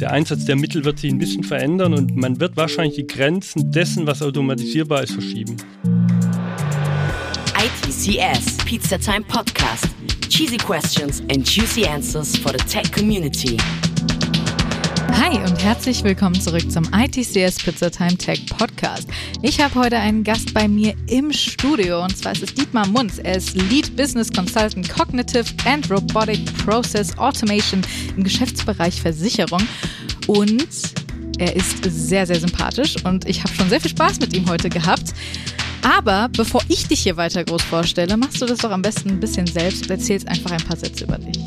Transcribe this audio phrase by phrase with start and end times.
[0.00, 3.72] Der Einsatz der Mittel wird sich ein bisschen verändern und man wird wahrscheinlich die Grenzen
[3.72, 5.56] dessen, was automatisierbar ist, verschieben.
[7.56, 9.88] ITCS Pizza Time Podcast.
[10.28, 13.56] Cheesy questions and juicy answers for the tech community.
[15.28, 19.08] Hi und herzlich willkommen zurück zum ITCS Pizza Time Tech Podcast.
[19.42, 23.18] Ich habe heute einen Gast bei mir im Studio und zwar ist es Dietmar Munz.
[23.18, 27.82] Er ist Lead Business Consultant Cognitive and Robotic Process Automation
[28.16, 29.62] im Geschäftsbereich Versicherung
[30.28, 30.68] und
[31.38, 34.68] er ist sehr, sehr sympathisch und ich habe schon sehr viel Spaß mit ihm heute
[34.68, 35.12] gehabt.
[35.82, 39.18] Aber bevor ich dich hier weiter groß vorstelle, machst du das doch am besten ein
[39.20, 41.42] bisschen selbst und erzählst einfach ein paar Sätze über dich.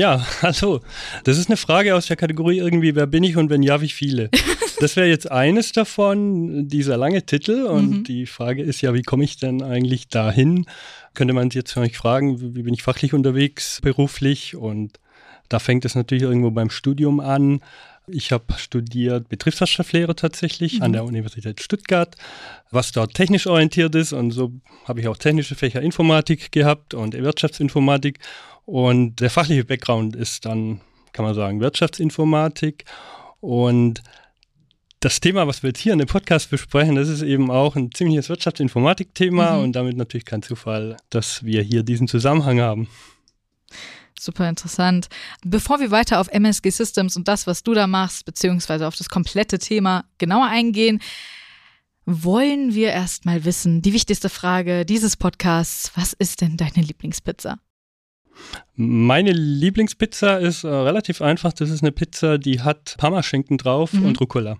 [0.00, 0.80] Ja, hallo.
[1.24, 3.90] Das ist eine Frage aus der Kategorie irgendwie, wer bin ich und wenn ja, wie
[3.90, 4.30] viele?
[4.80, 7.64] Das wäre jetzt eines davon, dieser lange Titel.
[7.64, 8.04] Und mhm.
[8.04, 10.64] die Frage ist ja, wie komme ich denn eigentlich dahin?
[11.12, 14.56] Könnte man jetzt vielleicht fragen, wie bin ich fachlich unterwegs, beruflich?
[14.56, 14.98] Und
[15.50, 17.60] da fängt es natürlich irgendwo beim Studium an.
[18.06, 20.82] Ich habe studiert Betriebswirtschaftslehre tatsächlich mhm.
[20.82, 22.16] an der Universität Stuttgart,
[22.70, 24.14] was dort technisch orientiert ist.
[24.14, 24.50] Und so
[24.86, 28.18] habe ich auch technische Fächer Informatik gehabt und Wirtschaftsinformatik.
[28.70, 30.80] Und der fachliche Background ist dann,
[31.12, 32.84] kann man sagen, Wirtschaftsinformatik.
[33.40, 34.00] Und
[35.00, 37.90] das Thema, was wir jetzt hier in dem Podcast besprechen, das ist eben auch ein
[37.90, 39.64] ziemliches Wirtschaftsinformatik-Thema mhm.
[39.64, 42.88] und damit natürlich kein Zufall, dass wir hier diesen Zusammenhang haben.
[44.16, 45.08] Super interessant.
[45.44, 49.08] Bevor wir weiter auf MSG Systems und das, was du da machst, beziehungsweise auf das
[49.08, 51.00] komplette Thema genauer eingehen,
[52.06, 57.58] wollen wir erstmal wissen, die wichtigste Frage dieses Podcasts, was ist denn deine Lieblingspizza?
[58.76, 61.52] Meine Lieblingspizza ist äh, relativ einfach.
[61.52, 64.06] Das ist eine Pizza, die hat Parmaschinken drauf mhm.
[64.06, 64.58] und Rucola.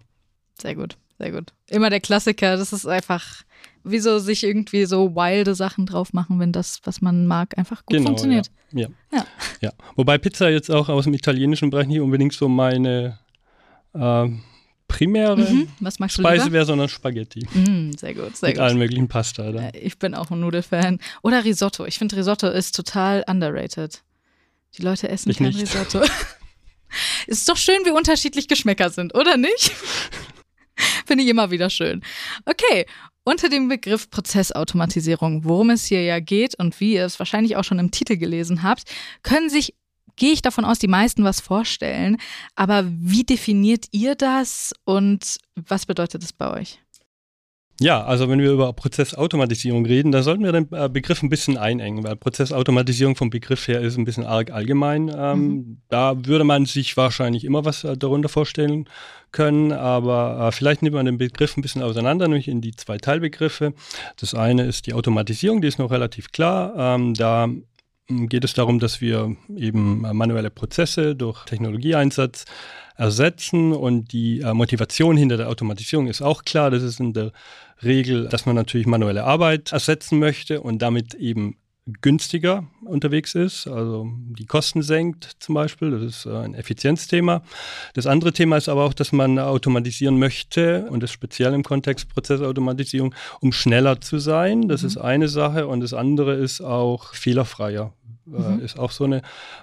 [0.61, 1.53] Sehr gut, sehr gut.
[1.69, 2.57] Immer der Klassiker.
[2.57, 3.43] Das ist einfach,
[3.83, 7.97] wieso sich irgendwie so wilde Sachen drauf machen, wenn das, was man mag, einfach gut
[7.97, 8.51] genau, funktioniert.
[8.73, 8.89] Ja.
[9.13, 9.19] Ja.
[9.19, 9.25] ja.
[9.61, 9.73] ja.
[9.97, 13.19] Wobei Pizza jetzt auch aus dem italienischen Bereich nicht unbedingt so meine
[13.95, 14.29] äh,
[14.91, 15.69] primäre mhm.
[16.09, 17.47] Speise wäre, sondern Spaghetti.
[17.55, 18.65] Mhm, sehr gut, sehr Mit gut.
[18.65, 19.49] allen möglichen Pasta.
[19.49, 19.73] Oder?
[19.75, 20.99] Ich bin auch ein Nudelfan.
[21.23, 21.87] Oder Risotto.
[21.87, 24.03] Ich finde Risotto ist total underrated.
[24.77, 25.61] Die Leute essen ich kein nicht.
[25.61, 26.03] Risotto.
[27.29, 29.73] ist doch schön, wie unterschiedlich Geschmäcker sind, oder nicht?
[31.07, 32.03] finde ich immer wieder schön.
[32.45, 32.87] Okay,
[33.23, 37.65] unter dem Begriff Prozessautomatisierung, worum es hier ja geht und wie ihr es wahrscheinlich auch
[37.65, 38.85] schon im Titel gelesen habt,
[39.23, 39.75] können sich
[40.21, 42.19] gehe ich davon aus, die meisten was vorstellen.
[42.55, 46.79] Aber wie definiert ihr das und was bedeutet es bei euch?
[47.83, 51.57] Ja, also wenn wir über Prozessautomatisierung reden, dann sollten wir den äh, Begriff ein bisschen
[51.57, 55.11] einengen, weil Prozessautomatisierung vom Begriff her ist ein bisschen arg allgemein.
[55.17, 55.83] Ähm, mhm.
[55.89, 58.87] Da würde man sich wahrscheinlich immer was äh, darunter vorstellen
[59.33, 62.99] können, aber äh, vielleicht nimmt man den Begriff ein bisschen auseinander, nämlich in die zwei
[62.99, 63.73] Teilbegriffe.
[64.19, 66.75] Das eine ist die Automatisierung, die ist noch relativ klar.
[66.77, 67.49] Ähm, da
[68.29, 72.45] geht es darum, dass wir eben äh, manuelle Prozesse durch Technologieeinsatz
[72.97, 76.71] ersetzen und die äh, Motivation hinter der Automatisierung ist auch klar.
[76.71, 77.33] Das ist in der
[77.83, 81.57] Regel, dass man natürlich manuelle Arbeit ersetzen möchte und damit eben
[82.03, 84.07] günstiger unterwegs ist, also
[84.39, 87.43] die Kosten senkt zum Beispiel, das ist äh, ein Effizienzthema.
[87.95, 92.09] Das andere Thema ist aber auch, dass man automatisieren möchte und das speziell im Kontext
[92.09, 94.69] Prozessautomatisierung, um schneller zu sein.
[94.69, 94.89] Das mhm.
[94.89, 97.93] ist eine Sache und das andere ist auch fehlerfreier
[98.31, 98.61] mhm.
[98.61, 99.23] ist auch so eine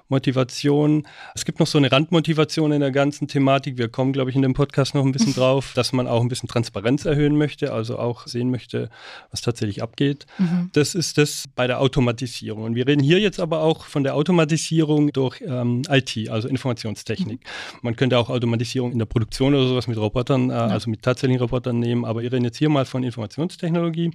[0.10, 1.08] Motivation.
[1.36, 3.78] Es gibt noch so eine Randmotivation in der ganzen Thematik.
[3.78, 6.28] Wir kommen, glaube ich, in dem Podcast noch ein bisschen drauf, dass man auch ein
[6.28, 8.90] bisschen Transparenz erhöhen möchte, also auch sehen möchte,
[9.32, 10.26] was tatsächlich abgeht.
[10.38, 10.70] Mhm.
[10.74, 12.64] Das ist das bei der Automatisierung.
[12.64, 17.42] Und wir reden hier jetzt aber auch von der Automatisierung durch ähm, IT, also Informationstechnik.
[17.42, 17.80] Mhm.
[17.82, 20.68] Man könnte auch Automatisierung in der Produktion oder sowas mit Robotern, äh, ja.
[20.68, 24.12] also mit tatsächlichen Robotern nehmen, aber wir reden jetzt hier mal von Informationstechnologie.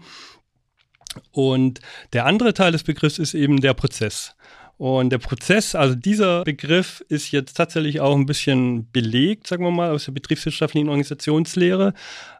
[1.30, 1.80] Und
[2.12, 4.34] der andere Teil des Begriffs ist eben der Prozess.
[4.78, 9.70] Und der Prozess, also dieser Begriff ist jetzt tatsächlich auch ein bisschen belegt, sagen wir
[9.70, 11.94] mal, aus der betriebswirtschaftlichen Organisationslehre.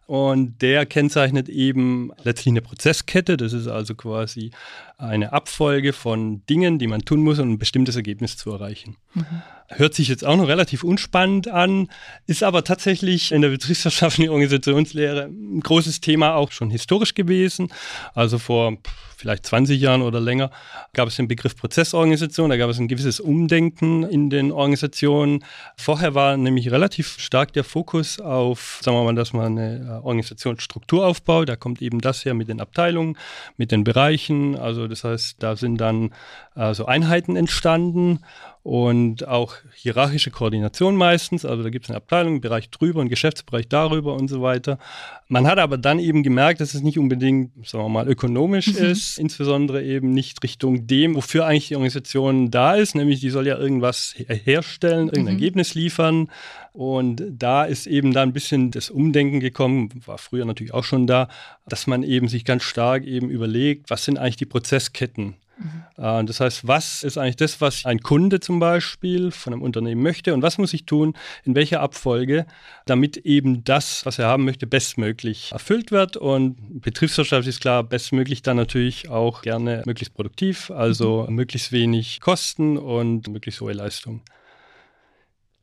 [0.07, 3.37] Und der kennzeichnet eben letztlich eine Prozesskette.
[3.37, 4.51] Das ist also quasi
[4.99, 8.97] eine Abfolge von Dingen, die man tun muss, um ein bestimmtes Ergebnis zu erreichen.
[9.15, 9.43] Mhm.
[9.77, 11.89] Hört sich jetzt auch noch relativ unspannend an,
[12.27, 17.69] ist aber tatsächlich in der betriebswirtschaftlichen Organisationslehre ein großes Thema auch schon historisch gewesen.
[18.15, 18.77] Also vor
[19.23, 20.51] vielleicht 20 Jahren oder länger
[20.95, 25.45] gab es den Begriff Prozessorganisation, da gab es ein gewisses Umdenken in den Organisationen.
[25.77, 31.07] Vorher war nämlich relativ stark der Fokus auf, sagen wir mal, dass man eine Organisationsstruktur
[31.07, 31.49] aufbaut.
[31.49, 33.17] Da kommt eben das her mit den Abteilungen,
[33.57, 34.57] mit den Bereichen.
[34.57, 36.11] Also das heißt, da sind dann
[36.55, 38.21] äh, so Einheiten entstanden
[38.63, 41.45] und auch hierarchische Koordination meistens.
[41.45, 44.79] Also da gibt es eine Abteilung, einen Bereich drüber, einen Geschäftsbereich darüber und so weiter.
[45.27, 48.85] Man hat aber dann eben gemerkt, dass es nicht unbedingt, sagen wir mal, ökonomisch mhm.
[48.85, 53.49] ist, insbesondere eben nicht Richtung dem, wofür eigentlich die Organisation da ist, nämlich die soll
[53.49, 55.41] ja irgendwas herstellen, irgendein mhm.
[55.41, 56.29] Ergebnis liefern.
[56.73, 61.09] Und da ist eben da ein bisschen das Umdenken gekommen, war früher natürlich auch schon
[61.09, 61.29] da,
[61.67, 65.35] dass man eben sich ganz stark eben überlegt, was sind eigentlich die Prozessketten?
[65.63, 66.27] Mhm.
[66.27, 70.35] Das heißt, was ist eigentlich das, was ein Kunde zum Beispiel von einem Unternehmen möchte
[70.35, 71.15] und was muss ich tun,
[71.45, 72.47] in welcher Abfolge,
[72.87, 76.17] damit eben das, was er haben möchte, bestmöglich erfüllt wird.
[76.17, 81.35] Und Betriebswirtschaft ist klar, bestmöglich dann natürlich auch gerne möglichst produktiv, also mhm.
[81.35, 84.23] möglichst wenig Kosten und möglichst hohe Leistung.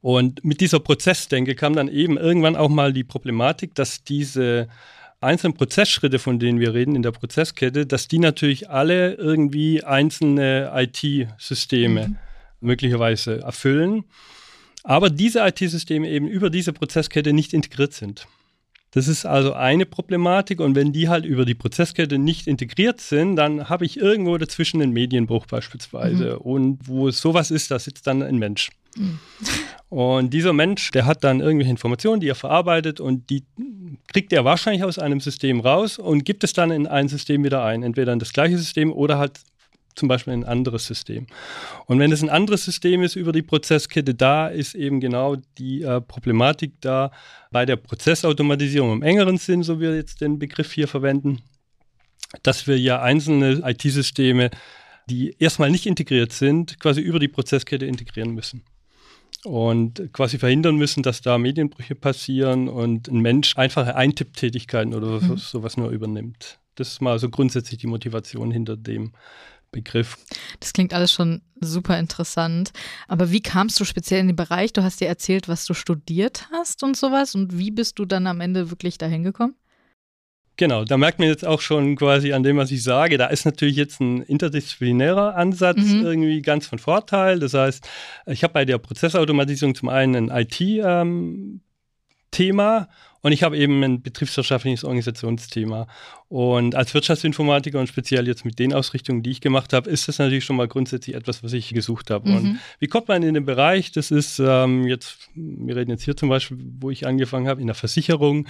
[0.01, 4.69] Und mit dieser Prozessdenke kam dann eben irgendwann auch mal die Problematik, dass diese
[5.21, 10.71] einzelnen Prozessschritte, von denen wir reden in der Prozesskette, dass die natürlich alle irgendwie einzelne
[10.73, 12.17] IT-Systeme mhm.
[12.61, 14.05] möglicherweise erfüllen,
[14.83, 18.27] aber diese IT-Systeme eben über diese Prozesskette nicht integriert sind.
[18.91, 23.35] Das ist also eine Problematik und wenn die halt über die Prozesskette nicht integriert sind,
[23.35, 26.41] dann habe ich irgendwo dazwischen einen Medienbruch beispielsweise mhm.
[26.41, 28.71] und wo es sowas ist, da sitzt dann ein Mensch.
[28.97, 29.19] Mhm.
[29.89, 33.43] Und dieser Mensch, der hat dann irgendwelche Informationen, die er verarbeitet und die
[34.11, 37.63] kriegt er wahrscheinlich aus einem System raus und gibt es dann in ein System wieder
[37.63, 37.83] ein.
[37.83, 39.39] Entweder in das gleiche System oder halt
[39.95, 41.27] zum Beispiel in ein anderes System.
[41.85, 45.83] Und wenn es ein anderes System ist über die Prozesskette, da ist eben genau die
[45.83, 47.11] äh, Problematik da
[47.51, 51.41] bei der Prozessautomatisierung im engeren Sinn, so wir jetzt den Begriff hier verwenden,
[52.43, 54.51] dass wir ja einzelne IT-Systeme,
[55.09, 58.63] die erstmal nicht integriert sind, quasi über die Prozesskette integrieren müssen
[59.45, 65.37] und quasi verhindern müssen, dass da Medienbrüche passieren und ein Mensch einfache Eintipptätigkeiten oder mhm.
[65.37, 66.59] sowas nur übernimmt.
[66.75, 69.13] Das ist mal so grundsätzlich die Motivation hinter dem
[69.71, 70.17] Begriff.
[70.59, 72.71] Das klingt alles schon super interessant.
[73.07, 74.73] Aber wie kamst du speziell in den Bereich?
[74.73, 77.35] Du hast dir erzählt, was du studiert hast und sowas.
[77.35, 79.55] Und wie bist du dann am Ende wirklich dahin gekommen?
[80.59, 83.45] Genau, da merkt man jetzt auch schon quasi an dem, was ich sage, da ist
[83.45, 86.03] natürlich jetzt ein interdisziplinärer Ansatz mhm.
[86.03, 87.39] irgendwie ganz von Vorteil.
[87.39, 87.87] Das heißt,
[88.25, 91.61] ich habe bei der Prozessautomatisierung zum einen ein IT-Thema
[92.77, 92.87] ähm,
[93.21, 95.87] und ich habe eben ein betriebswirtschaftliches Organisationsthema.
[96.29, 100.19] Und als Wirtschaftsinformatiker und speziell jetzt mit den Ausrichtungen, die ich gemacht habe, ist das
[100.19, 102.29] natürlich schon mal grundsätzlich etwas, was ich gesucht habe.
[102.29, 102.35] Mhm.
[102.35, 103.91] Und wie kommt man in den Bereich?
[103.91, 107.67] Das ist ähm, jetzt, wir reden jetzt hier zum Beispiel, wo ich angefangen habe, in
[107.67, 108.47] der Versicherung.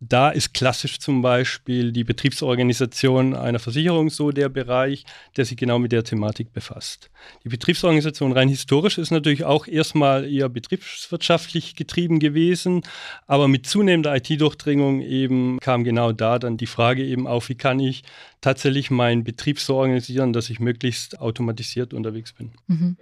[0.00, 5.04] Da ist klassisch zum Beispiel die Betriebsorganisation einer Versicherung so der Bereich,
[5.36, 7.10] der sich genau mit der Thematik befasst.
[7.44, 12.80] Die Betriebsorganisation rein historisch ist natürlich auch erstmal eher betriebswirtschaftlich getrieben gewesen,
[13.26, 17.80] aber mit zunehmender IT-Durchdringung eben kam genau da dann die Frage eben auf, wie kann
[17.80, 18.02] ich
[18.40, 22.52] tatsächlich meinen Betrieb so organisieren, dass ich möglichst automatisiert unterwegs bin.
[22.66, 22.96] Mhm.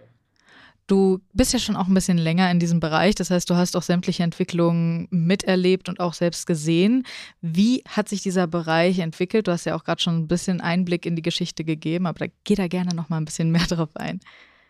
[0.88, 3.76] Du bist ja schon auch ein bisschen länger in diesem Bereich, das heißt, du hast
[3.76, 7.04] auch sämtliche Entwicklungen miterlebt und auch selbst gesehen.
[7.42, 9.46] Wie hat sich dieser Bereich entwickelt?
[9.46, 12.32] Du hast ja auch gerade schon ein bisschen Einblick in die Geschichte gegeben, aber da
[12.44, 14.20] geh da gerne noch mal ein bisschen mehr drauf ein.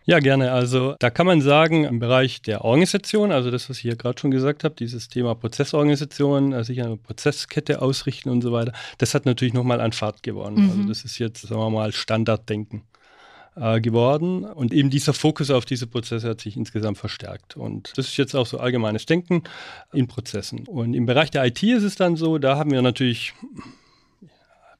[0.09, 0.51] Ja, gerne.
[0.51, 4.19] Also da kann man sagen, im Bereich der Organisation, also das, was ich hier gerade
[4.19, 9.13] schon gesagt habe, dieses Thema Prozessorganisation, also sich eine Prozesskette ausrichten und so weiter, das
[9.13, 10.63] hat natürlich nochmal an Fahrt gewonnen.
[10.63, 10.69] Mhm.
[10.71, 12.81] Also das ist jetzt, sagen wir mal, Standarddenken
[13.55, 14.45] äh, geworden.
[14.45, 17.55] Und eben dieser Fokus auf diese Prozesse hat sich insgesamt verstärkt.
[17.55, 19.43] Und das ist jetzt auch so allgemeines Denken
[19.93, 20.67] in Prozessen.
[20.67, 23.33] Und im Bereich der IT ist es dann so, da haben wir natürlich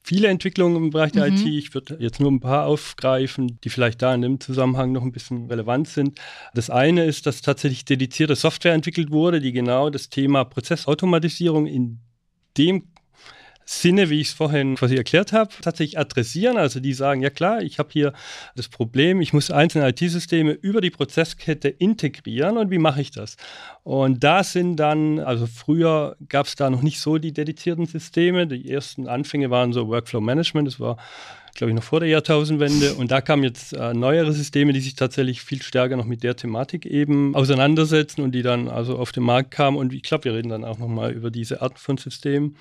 [0.04, 1.36] viele Entwicklungen im Bereich der mhm.
[1.36, 1.46] IT.
[1.46, 5.12] Ich würde jetzt nur ein paar aufgreifen, die vielleicht da in dem Zusammenhang noch ein
[5.12, 6.20] bisschen relevant sind.
[6.54, 12.00] Das eine ist, dass tatsächlich dedizierte Software entwickelt wurde, die genau das Thema Prozessautomatisierung in
[12.58, 12.88] dem
[13.72, 16.58] Sinne, wie ich es vorhin quasi erklärt habe, tatsächlich adressieren.
[16.58, 18.14] Also die sagen, ja klar, ich habe hier
[18.56, 23.38] das Problem, ich muss einzelne IT-Systeme über die Prozesskette integrieren und wie mache ich das?
[23.84, 28.48] Und da sind dann, also früher gab es da noch nicht so die dedizierten Systeme.
[28.48, 30.98] Die ersten Anfänge waren so Workflow Management, das war
[31.60, 32.94] glaube ich, noch vor der Jahrtausendwende.
[32.94, 36.38] Und da kamen jetzt äh, neuere Systeme, die sich tatsächlich viel stärker noch mit der
[36.38, 39.76] Thematik eben auseinandersetzen und die dann also auf den Markt kamen.
[39.76, 42.56] Und ich glaube, wir reden dann auch nochmal über diese Art von Systemen,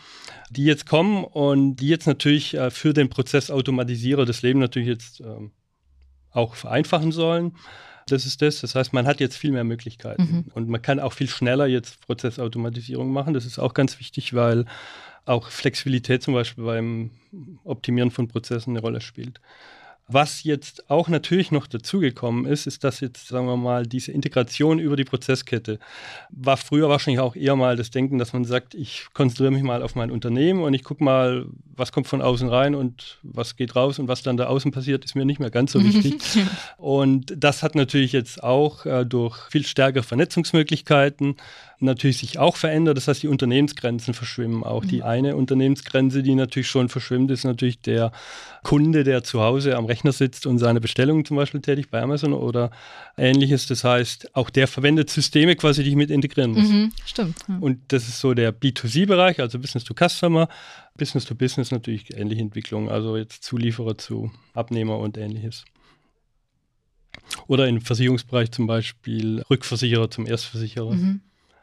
[0.51, 5.21] die jetzt kommen und die jetzt natürlich äh, für den Prozessautomatisierer das Leben natürlich jetzt
[5.21, 5.53] ähm,
[6.33, 7.53] auch vereinfachen sollen.
[8.09, 8.63] Das ist das.
[8.63, 10.45] Das heißt, man hat jetzt viel mehr Möglichkeiten mhm.
[10.55, 13.33] und man kann auch viel schneller jetzt Prozessautomatisierung machen.
[13.33, 14.65] Das ist auch ganz wichtig, weil
[15.29, 17.11] auch Flexibilität zum Beispiel beim
[17.65, 19.41] Optimieren von Prozessen eine Rolle spielt.
[20.11, 24.79] Was jetzt auch natürlich noch dazugekommen ist, ist, dass jetzt, sagen wir mal, diese Integration
[24.79, 25.79] über die Prozesskette
[26.31, 29.83] war früher wahrscheinlich auch eher mal das Denken, dass man sagt, ich konzentriere mich mal
[29.83, 31.45] auf mein Unternehmen und ich gucke mal,
[31.77, 35.05] was kommt von außen rein und was geht raus und was dann da außen passiert,
[35.05, 36.23] ist mir nicht mehr ganz so wichtig.
[36.79, 41.37] und das hat natürlich jetzt auch äh, durch viel stärkere Vernetzungsmöglichkeiten
[41.81, 42.97] natürlich sich auch verändert.
[42.97, 44.85] Das heißt, die Unternehmensgrenzen verschwimmen auch.
[44.85, 44.89] Mhm.
[44.89, 48.13] Die eine Unternehmensgrenze, die natürlich schon verschwimmt, ist natürlich der
[48.63, 52.33] Kunde, der zu Hause am Rechner sitzt und seine Bestellungen zum Beispiel tätigt bei Amazon
[52.33, 52.71] oder
[53.17, 53.67] ähnliches.
[53.67, 56.69] Das heißt, auch der verwendet Systeme quasi, die ich mit integrieren muss.
[56.69, 57.37] Mhm, stimmt.
[57.49, 57.59] Ja.
[57.61, 60.49] Und das ist so der B2C-Bereich, also Business to Customer.
[60.97, 65.65] Business to Business natürlich ähnliche Entwicklung, also jetzt Zulieferer zu Abnehmer und ähnliches.
[67.47, 70.95] Oder im Versicherungsbereich zum Beispiel Rückversicherer zum Erstversicherer.
[70.95, 71.21] Mhm.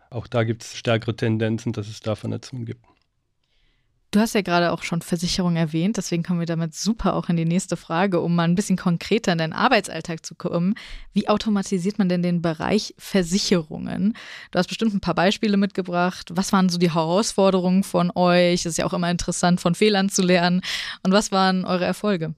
[0.10, 2.86] Auch da gibt es stärkere Tendenzen, dass es da Vernetzungen gibt.
[4.12, 7.36] Du hast ja gerade auch schon Versicherung erwähnt, deswegen kommen wir damit super auch in
[7.36, 10.76] die nächste Frage, um mal ein bisschen konkreter in deinen Arbeitsalltag zu kommen.
[11.12, 14.16] Wie automatisiert man denn den Bereich Versicherungen?
[14.52, 16.30] Du hast bestimmt ein paar Beispiele mitgebracht.
[16.32, 18.62] Was waren so die Herausforderungen von euch?
[18.62, 20.62] Es ist ja auch immer interessant, von Fehlern zu lernen.
[21.04, 22.36] Und was waren eure Erfolge?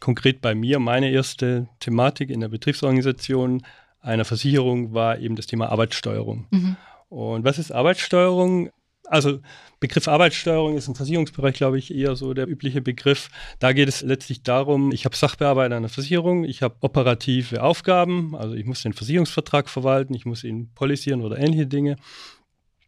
[0.00, 3.62] Konkret bei mir, meine erste Thematik in der Betriebsorganisation
[4.00, 6.46] einer Versicherung war eben das Thema Arbeitssteuerung.
[6.50, 6.76] Mhm.
[7.08, 8.70] Und was ist Arbeitssteuerung?
[9.06, 9.40] Also
[9.80, 13.30] Begriff Arbeitssteuerung ist im Versicherungsbereich, glaube ich, eher so der übliche Begriff.
[13.58, 18.54] Da geht es letztlich darum, ich habe Sachbearbeiter einer Versicherung, ich habe operative Aufgaben, also
[18.54, 21.96] ich muss den Versicherungsvertrag verwalten, ich muss ihn polisieren oder ähnliche Dinge.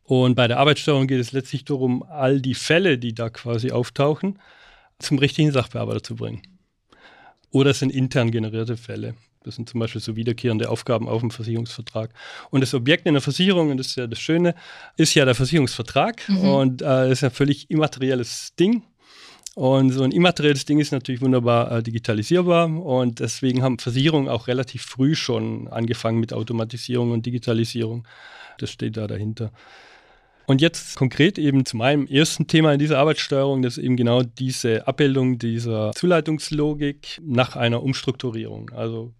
[0.05, 4.39] Und bei der Arbeitssteuerung geht es letztlich darum, all die Fälle, die da quasi auftauchen,
[4.99, 6.43] zum richtigen Sachbearbeiter zu bringen.
[7.51, 9.15] Oder es sind intern generierte Fälle.
[9.45, 12.11] Das sind zum Beispiel so wiederkehrende Aufgaben auf dem Versicherungsvertrag.
[12.51, 14.55] Und das Objekt in der Versicherung, und das ist ja das Schöne,
[14.97, 16.29] ist ja der Versicherungsvertrag.
[16.29, 16.49] Mhm.
[16.49, 18.83] Und äh, ist ja ein völlig immaterielles Ding.
[19.55, 22.67] Und so ein immaterielles Ding ist natürlich wunderbar äh, digitalisierbar.
[22.67, 28.09] Und deswegen haben Versicherungen auch relativ früh schon angefangen mit Automatisierung und Digitalisierung.
[28.59, 29.53] Das steht da dahinter.
[30.47, 34.23] Und jetzt konkret eben zu meinem ersten Thema in dieser Arbeitssteuerung, das ist eben genau
[34.23, 38.71] diese Abbildung dieser Zuleitungslogik nach einer Umstrukturierung.
[38.71, 39.13] Also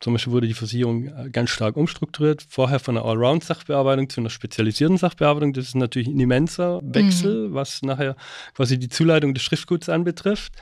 [0.00, 4.30] zum Beispiel wurde die Versicherung äh, ganz stark umstrukturiert, vorher von einer Allround-Sachbearbeitung zu einer
[4.30, 5.52] spezialisierten Sachbearbeitung.
[5.52, 7.54] Das ist natürlich ein immenser Wechsel, mhm.
[7.54, 8.16] was nachher
[8.54, 10.54] quasi die Zuleitung des Schriftguts anbetrifft.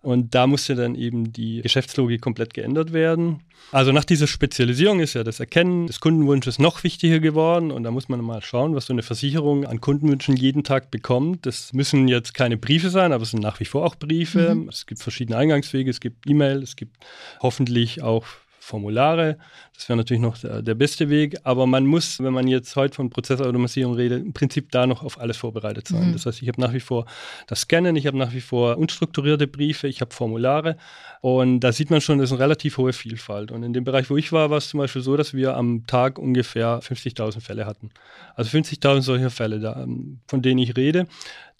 [0.00, 3.40] Und da musste dann eben die Geschäftslogik komplett geändert werden.
[3.72, 7.72] Also nach dieser Spezialisierung ist ja das Erkennen des Kundenwunsches noch wichtiger geworden.
[7.72, 11.46] Und da muss man mal schauen, was so eine Versicherung an Kundenwünschen jeden Tag bekommt.
[11.46, 14.54] Das müssen jetzt keine Briefe sein, aber es sind nach wie vor auch Briefe.
[14.54, 14.68] Mhm.
[14.68, 16.96] Es gibt verschiedene Eingangswege, es gibt E-Mail, es gibt
[17.42, 18.24] hoffentlich auch
[18.68, 19.38] Formulare.
[19.74, 22.94] Das wäre natürlich noch der, der, beste Weg, aber man muss, wenn man jetzt heute
[22.94, 26.08] von Prozessautomatisierung redet, im Prinzip da noch auf alles vorbereitet sein.
[26.08, 26.12] Mhm.
[26.12, 27.06] Das heißt, ich habe nach wie vor
[27.46, 30.76] das Scannen, ich habe nach wie vor unstrukturierte Briefe, ich habe Formulare
[31.22, 33.50] und da sieht man schon, das ist eine relativ hohe Vielfalt.
[33.50, 35.86] Und in dem Bereich, wo ich war, war es zum Beispiel so, dass wir am
[35.86, 37.90] Tag ungefähr 50.000 Fälle hatten.
[38.34, 39.86] Also 50.000 solcher Fälle, da,
[40.26, 41.06] von denen ich rede.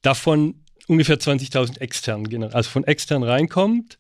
[0.02, 0.54] Davon
[0.86, 3.98] ungefähr 20.000 extern, also von extern reinkommt.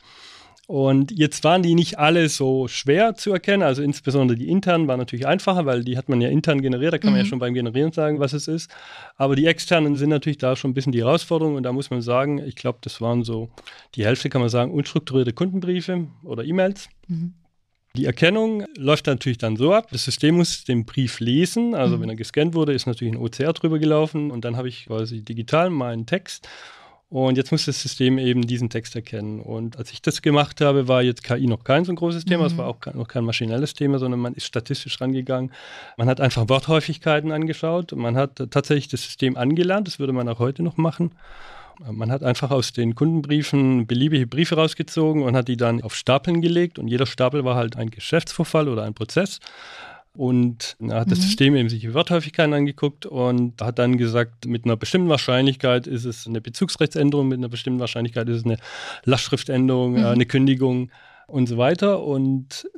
[0.68, 4.98] Und jetzt waren die nicht alle so schwer zu erkennen, also insbesondere die internen waren
[4.98, 7.12] natürlich einfacher, weil die hat man ja intern generiert, da kann mhm.
[7.12, 7.28] man ja mhm.
[7.30, 8.70] schon beim Generieren sagen, was es ist.
[9.16, 12.02] Aber die externen sind natürlich da schon ein bisschen die Herausforderung und da muss man
[12.02, 13.48] sagen, ich glaube, das waren so
[13.94, 16.90] die Hälfte, kann man sagen, unstrukturierte Kundenbriefe oder E-Mails.
[17.06, 17.32] Mhm.
[17.96, 19.88] Die Erkennung läuft natürlich dann so ab.
[19.90, 21.74] Das System muss den Brief lesen.
[21.74, 22.02] Also mhm.
[22.02, 25.22] wenn er gescannt wurde, ist natürlich ein OCR drüber gelaufen und dann habe ich quasi
[25.22, 26.46] digital meinen Text
[27.10, 29.40] und jetzt muss das System eben diesen Text erkennen.
[29.40, 32.44] Und als ich das gemacht habe, war jetzt KI noch kein so ein großes Thema.
[32.44, 32.58] Es mhm.
[32.58, 35.50] war auch noch kein maschinelles Thema, sondern man ist statistisch rangegangen.
[35.96, 39.86] Man hat einfach Worthäufigkeiten angeschaut man hat tatsächlich das System angelernt.
[39.86, 41.12] Das würde man auch heute noch machen.
[41.90, 46.42] Man hat einfach aus den Kundenbriefen beliebige Briefe rausgezogen und hat die dann auf Stapeln
[46.42, 49.38] gelegt und jeder Stapel war halt ein Geschäftsvorfall oder ein Prozess
[50.18, 51.22] und er hat das mhm.
[51.22, 56.04] System eben sich die Worthäufigkeiten angeguckt und hat dann gesagt, mit einer bestimmten Wahrscheinlichkeit ist
[56.04, 58.56] es eine Bezugsrechtsänderung, mit einer bestimmten Wahrscheinlichkeit ist es eine
[59.04, 60.06] Lastschriftänderung, äh, mhm.
[60.06, 60.90] eine Kündigung
[61.28, 62.02] und so weiter.
[62.02, 62.68] Und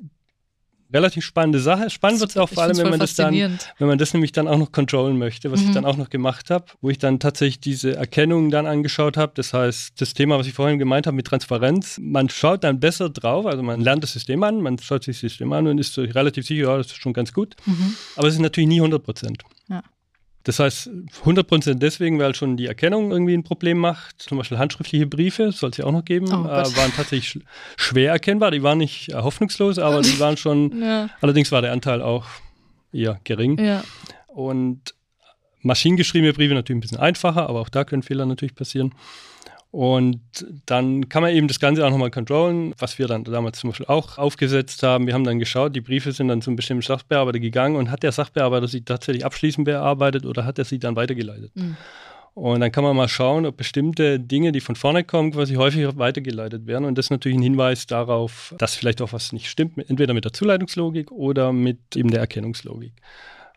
[0.92, 1.90] relativ spannende Sache.
[1.90, 4.48] Spannend wird es auch vor allem, wenn man das dann, wenn man das nämlich dann
[4.48, 5.68] auch noch controllen möchte, was mhm.
[5.68, 9.32] ich dann auch noch gemacht habe, wo ich dann tatsächlich diese Erkennung dann angeschaut habe.
[9.34, 13.10] Das heißt, das Thema, was ich vorhin gemeint habe mit Transparenz, man schaut dann besser
[13.10, 15.96] drauf, also man lernt das System an, man schaut sich das System an und ist
[15.98, 17.56] relativ sicher, ja, das ist schon ganz gut.
[17.66, 17.94] Mhm.
[18.16, 19.42] Aber es ist natürlich nie 100 Prozent.
[20.44, 20.90] Das heißt,
[21.24, 24.22] 100% deswegen, weil schon die Erkennung irgendwie ein Problem macht.
[24.22, 27.44] Zum Beispiel handschriftliche Briefe, soll es ja auch noch geben, oh äh, waren tatsächlich
[27.76, 28.50] schwer erkennbar.
[28.50, 31.10] Die waren nicht äh, hoffnungslos, aber die waren schon, ja.
[31.20, 32.26] allerdings war der Anteil auch
[32.92, 33.58] eher gering.
[33.62, 33.84] Ja.
[34.28, 34.94] Und
[35.62, 38.94] maschinengeschriebene Briefe natürlich ein bisschen einfacher, aber auch da können Fehler natürlich passieren.
[39.72, 40.20] Und
[40.66, 43.86] dann kann man eben das Ganze auch nochmal controllen, was wir dann damals zum Beispiel
[43.86, 45.06] auch aufgesetzt haben.
[45.06, 48.10] Wir haben dann geschaut, die Briefe sind dann zum bestimmten Sachbearbeiter gegangen und hat der
[48.10, 51.52] Sachbearbeiter sie tatsächlich abschließend bearbeitet oder hat er sie dann weitergeleitet?
[51.54, 51.76] Mhm.
[52.34, 55.96] Und dann kann man mal schauen, ob bestimmte Dinge, die von vorne kommen, quasi häufiger
[55.98, 56.84] weitergeleitet werden.
[56.84, 60.24] Und das ist natürlich ein Hinweis darauf, dass vielleicht auch was nicht stimmt, entweder mit
[60.24, 62.92] der Zuleitungslogik oder mit eben der Erkennungslogik.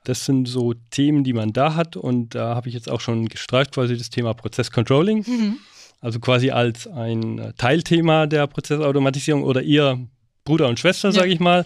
[0.03, 1.95] Das sind so Themen, die man da hat.
[1.95, 5.23] Und da habe ich jetzt auch schon gestreift, quasi das Thema Prozesscontrolling.
[5.25, 5.57] Mhm.
[6.03, 10.05] Also quasi als ein Teilthema der Prozessautomatisierung oder ihr
[10.43, 11.13] Bruder und Schwester, ja.
[11.13, 11.65] sage ich mal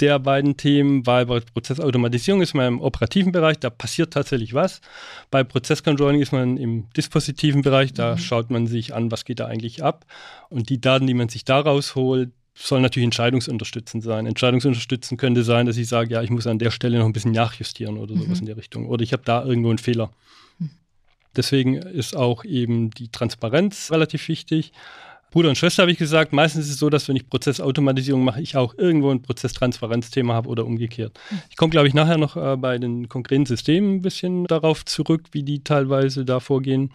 [0.00, 4.80] der beiden Themen, weil bei Prozessautomatisierung ist man im operativen Bereich, da passiert tatsächlich was.
[5.30, 8.18] Bei Prozesscontrolling ist man im dispositiven Bereich, da mhm.
[8.18, 10.04] schaut man sich an, was geht da eigentlich ab.
[10.50, 14.26] Und die Daten, die man sich daraus holt, sollen natürlich entscheidungsunterstützend sein.
[14.26, 17.32] Entscheidungsunterstützend könnte sein, dass ich sage, ja, ich muss an der Stelle noch ein bisschen
[17.32, 18.40] nachjustieren oder sowas mhm.
[18.40, 18.86] in der Richtung.
[18.86, 20.10] Oder ich habe da irgendwo einen Fehler.
[21.36, 24.72] Deswegen ist auch eben die Transparenz relativ wichtig.
[25.34, 28.40] Bruder und Schwester habe ich gesagt, meistens ist es so, dass wenn ich Prozessautomatisierung mache,
[28.40, 31.18] ich auch irgendwo ein Prozesstransparenzthema habe oder umgekehrt.
[31.50, 35.22] Ich komme, glaube ich, nachher noch äh, bei den konkreten Systemen ein bisschen darauf zurück,
[35.32, 36.92] wie die teilweise da vorgehen.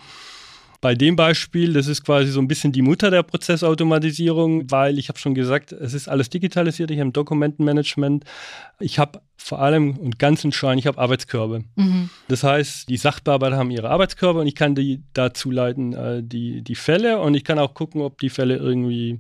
[0.82, 5.10] Bei dem Beispiel, das ist quasi so ein bisschen die Mutter der Prozessautomatisierung, weil ich
[5.10, 8.24] habe schon gesagt, es ist alles digitalisiert, ich habe Dokumentenmanagement,
[8.80, 11.66] ich habe vor allem und ganz entscheidend, ich habe Arbeitskörbe.
[11.76, 12.10] Mhm.
[12.30, 16.62] Das heißt, die Sachbearbeiter haben ihre Arbeitskörbe und ich kann die dazu leiten, äh, die,
[16.62, 19.20] die Fälle und ich kann auch gucken, ob die Fälle irgendwie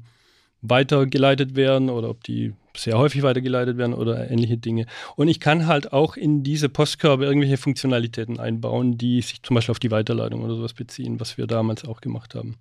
[0.62, 4.86] weitergeleitet werden oder ob die sehr häufig weitergeleitet werden oder ähnliche Dinge.
[5.16, 9.72] Und ich kann halt auch in diese Postkörbe irgendwelche Funktionalitäten einbauen, die sich zum Beispiel
[9.72, 12.58] auf die Weiterleitung oder sowas beziehen, was wir damals auch gemacht haben.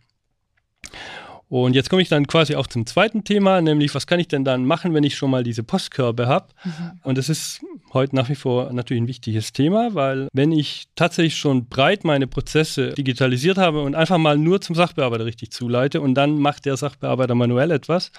[1.48, 4.44] Und jetzt komme ich dann quasi auch zum zweiten Thema, nämlich was kann ich denn
[4.44, 6.48] dann machen, wenn ich schon mal diese Postkörbe habe?
[6.62, 7.00] Mhm.
[7.04, 7.62] Und das ist
[7.94, 12.26] heute nach wie vor natürlich ein wichtiges Thema, weil wenn ich tatsächlich schon breit meine
[12.26, 16.76] Prozesse digitalisiert habe und einfach mal nur zum Sachbearbeiter richtig zuleite und dann macht der
[16.76, 18.12] Sachbearbeiter manuell etwas,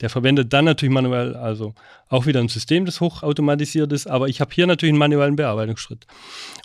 [0.00, 1.74] der verwendet dann natürlich manuell, also
[2.08, 6.06] auch wieder ein System, das hochautomatisiert ist, aber ich habe hier natürlich einen manuellen Bearbeitungsschritt.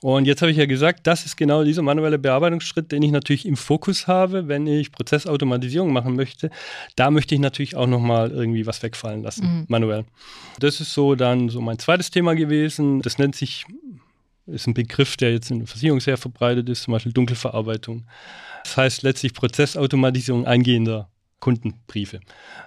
[0.02, 3.46] Und jetzt habe ich ja gesagt, das ist genau dieser manuelle Bearbeitungsschritt, den ich natürlich
[3.46, 6.50] im Fokus habe, wenn ich Prozessautomatisierung machen möchte.
[6.96, 9.66] Da möchte ich natürlich auch nochmal irgendwie was wegfallen lassen, mhm.
[9.68, 10.06] manuell.
[10.60, 13.02] Das ist so dann so mein zweites Thema gewesen.
[13.02, 13.66] Das nennt sich,
[14.48, 18.06] ist ein Begriff, der jetzt in der Versicherung sehr verbreitet ist, zum Beispiel Dunkelverarbeitung.
[18.64, 21.11] Das heißt letztlich Prozessautomatisierung eingehender
[21.42, 22.22] Kundenbriefe.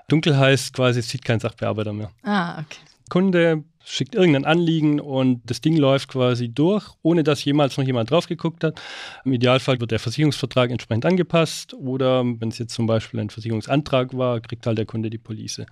[0.09, 2.11] Dunkel heißt quasi, es sieht kein Sachbearbeiter mehr.
[2.23, 2.81] Ah, okay.
[3.09, 8.11] Kunde schickt irgendein Anliegen und das Ding läuft quasi durch, ohne dass jemals noch jemand
[8.11, 8.81] drauf geguckt hat.
[9.25, 14.17] Im Idealfall wird der Versicherungsvertrag entsprechend angepasst oder wenn es jetzt zum Beispiel ein Versicherungsantrag
[14.17, 15.63] war, kriegt halt der Kunde die Police.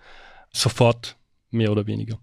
[0.52, 1.16] Sofort,
[1.50, 2.18] mehr oder weniger.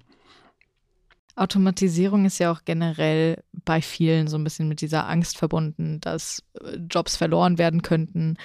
[1.36, 6.44] Automatisierung ist ja auch generell bei vielen so ein bisschen mit dieser Angst verbunden, dass
[6.62, 8.36] äh, Jobs verloren werden könnten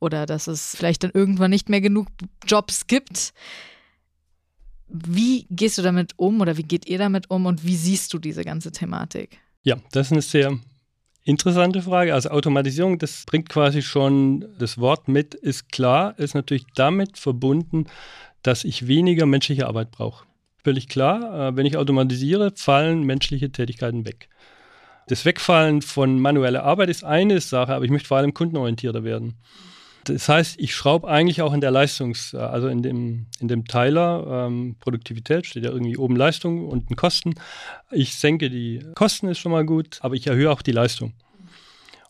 [0.00, 2.08] oder dass es vielleicht dann irgendwann nicht mehr genug
[2.46, 3.32] Jobs gibt.
[4.88, 8.18] Wie gehst du damit um oder wie geht ihr damit um und wie siehst du
[8.18, 9.38] diese ganze Thematik?
[9.62, 10.58] Ja, das ist eine sehr
[11.24, 12.14] interessante Frage.
[12.14, 17.86] Also Automatisierung, das bringt quasi schon das Wort mit, ist klar, ist natürlich damit verbunden,
[18.42, 20.28] dass ich weniger menschliche Arbeit brauche
[20.68, 21.48] völlig klar.
[21.48, 24.28] Äh, wenn ich automatisiere, fallen menschliche Tätigkeiten weg.
[25.06, 29.36] Das Wegfallen von manueller Arbeit ist eine Sache, aber ich möchte vor allem kundenorientierter werden.
[30.08, 34.46] Das heißt, ich schraube eigentlich auch in der Leistungs-, also in dem, in dem Teiler
[34.46, 37.34] ähm, Produktivität, steht ja irgendwie oben Leistung, unten Kosten.
[37.90, 41.12] Ich senke die Kosten, ist schon mal gut, aber ich erhöhe auch die Leistung.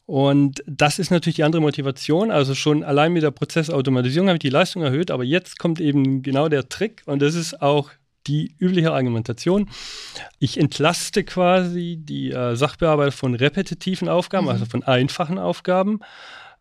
[0.06, 2.30] Und das ist natürlich die andere Motivation.
[2.30, 6.22] Also schon allein mit der Prozessautomatisierung habe ich die Leistung erhöht, aber jetzt kommt eben
[6.22, 7.90] genau der Trick und das ist auch
[8.26, 9.68] die übliche Argumentation.
[10.38, 14.52] Ich entlaste quasi die äh, Sachbearbeiter von repetitiven Aufgaben, mhm.
[14.52, 16.00] also von einfachen Aufgaben.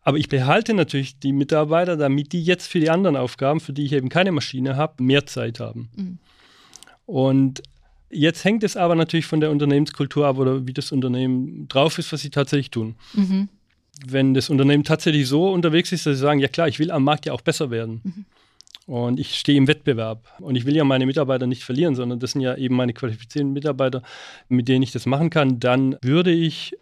[0.08, 3.84] Aber ich behalte natürlich die Mitarbeiter, damit die jetzt für die anderen Aufgaben, für die
[3.84, 5.90] ich eben keine Maschine habe, mehr Zeit haben.
[5.94, 6.18] Mhm.
[7.04, 7.62] Und
[8.08, 12.10] jetzt hängt es aber natürlich von der Unternehmenskultur ab oder wie das Unternehmen drauf ist,
[12.10, 12.94] was sie tatsächlich tun.
[13.12, 13.50] Mhm.
[14.06, 17.04] Wenn das Unternehmen tatsächlich so unterwegs ist, dass sie sagen, ja klar, ich will am
[17.04, 18.00] Markt ja auch besser werden.
[18.02, 18.24] Mhm
[18.88, 20.24] und ich stehe im Wettbewerb.
[20.40, 23.52] Und ich will ja meine Mitarbeiter nicht verlieren, sondern das sind ja eben meine qualifizierten
[23.52, 24.02] Mitarbeiter,
[24.48, 25.60] mit denen ich das machen kann.
[25.60, 26.74] Dann würde ich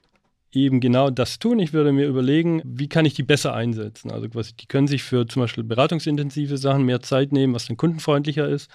[0.64, 1.58] eben genau das tun.
[1.58, 4.10] Ich würde mir überlegen, wie kann ich die besser einsetzen.
[4.10, 7.76] Also quasi, die können sich für zum Beispiel beratungsintensive Sachen mehr Zeit nehmen, was dann
[7.76, 8.70] kundenfreundlicher ist.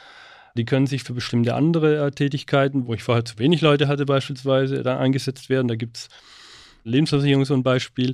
[0.55, 4.05] Die können sich für bestimmte andere äh, Tätigkeiten, wo ich vorher zu wenig Leute hatte
[4.05, 5.67] beispielsweise, dann eingesetzt werden.
[5.67, 6.09] Da gibt es
[6.83, 8.13] Lebensversicherung so ein Beispiel.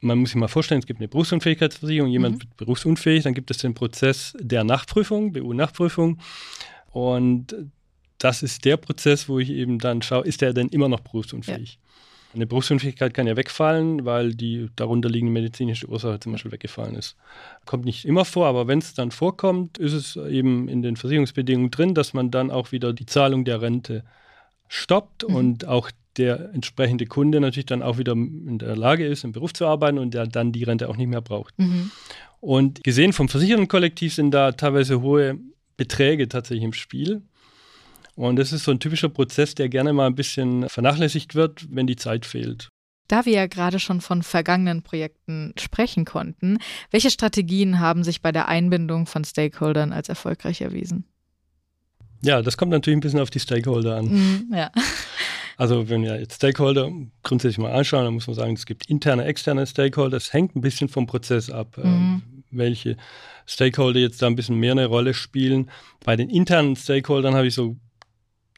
[0.00, 2.40] Man muss sich mal vorstellen, es gibt eine Berufsunfähigkeitsversicherung, jemand mhm.
[2.42, 6.18] wird berufsunfähig, dann gibt es den Prozess der Nachprüfung, BU-Nachprüfung.
[6.90, 7.54] Und
[8.18, 11.78] das ist der Prozess, wo ich eben dann schaue, ist der denn immer noch berufsunfähig?
[11.80, 11.87] Ja.
[12.38, 17.16] Eine Berufsunfähigkeit kann ja wegfallen, weil die darunterliegende medizinische Ursache zum Beispiel weggefallen ist.
[17.66, 21.72] Kommt nicht immer vor, aber wenn es dann vorkommt, ist es eben in den Versicherungsbedingungen
[21.72, 24.04] drin, dass man dann auch wieder die Zahlung der Rente
[24.68, 25.34] stoppt mhm.
[25.34, 29.52] und auch der entsprechende Kunde natürlich dann auch wieder in der Lage ist, im Beruf
[29.52, 31.58] zu arbeiten und der dann die Rente auch nicht mehr braucht.
[31.58, 31.90] Mhm.
[32.38, 35.40] Und gesehen vom Versichertenkollektiv sind da teilweise hohe
[35.76, 37.22] Beträge tatsächlich im Spiel.
[38.18, 41.86] Und das ist so ein typischer Prozess, der gerne mal ein bisschen vernachlässigt wird, wenn
[41.86, 42.68] die Zeit fehlt.
[43.06, 46.58] Da wir ja gerade schon von vergangenen Projekten sprechen konnten,
[46.90, 51.04] welche Strategien haben sich bei der Einbindung von Stakeholdern als erfolgreich erwiesen?
[52.20, 54.06] Ja, das kommt natürlich ein bisschen auf die Stakeholder an.
[54.06, 54.70] Mm, ja.
[55.56, 56.88] Also wenn wir jetzt Stakeholder
[57.24, 60.16] grundsätzlich mal anschauen, dann muss man sagen, es gibt interne, externe Stakeholder.
[60.16, 62.22] Es hängt ein bisschen vom Prozess ab, mhm.
[62.22, 62.96] äh, welche
[63.44, 65.68] Stakeholder jetzt da ein bisschen mehr eine Rolle spielen.
[66.04, 67.76] Bei den internen Stakeholdern habe ich so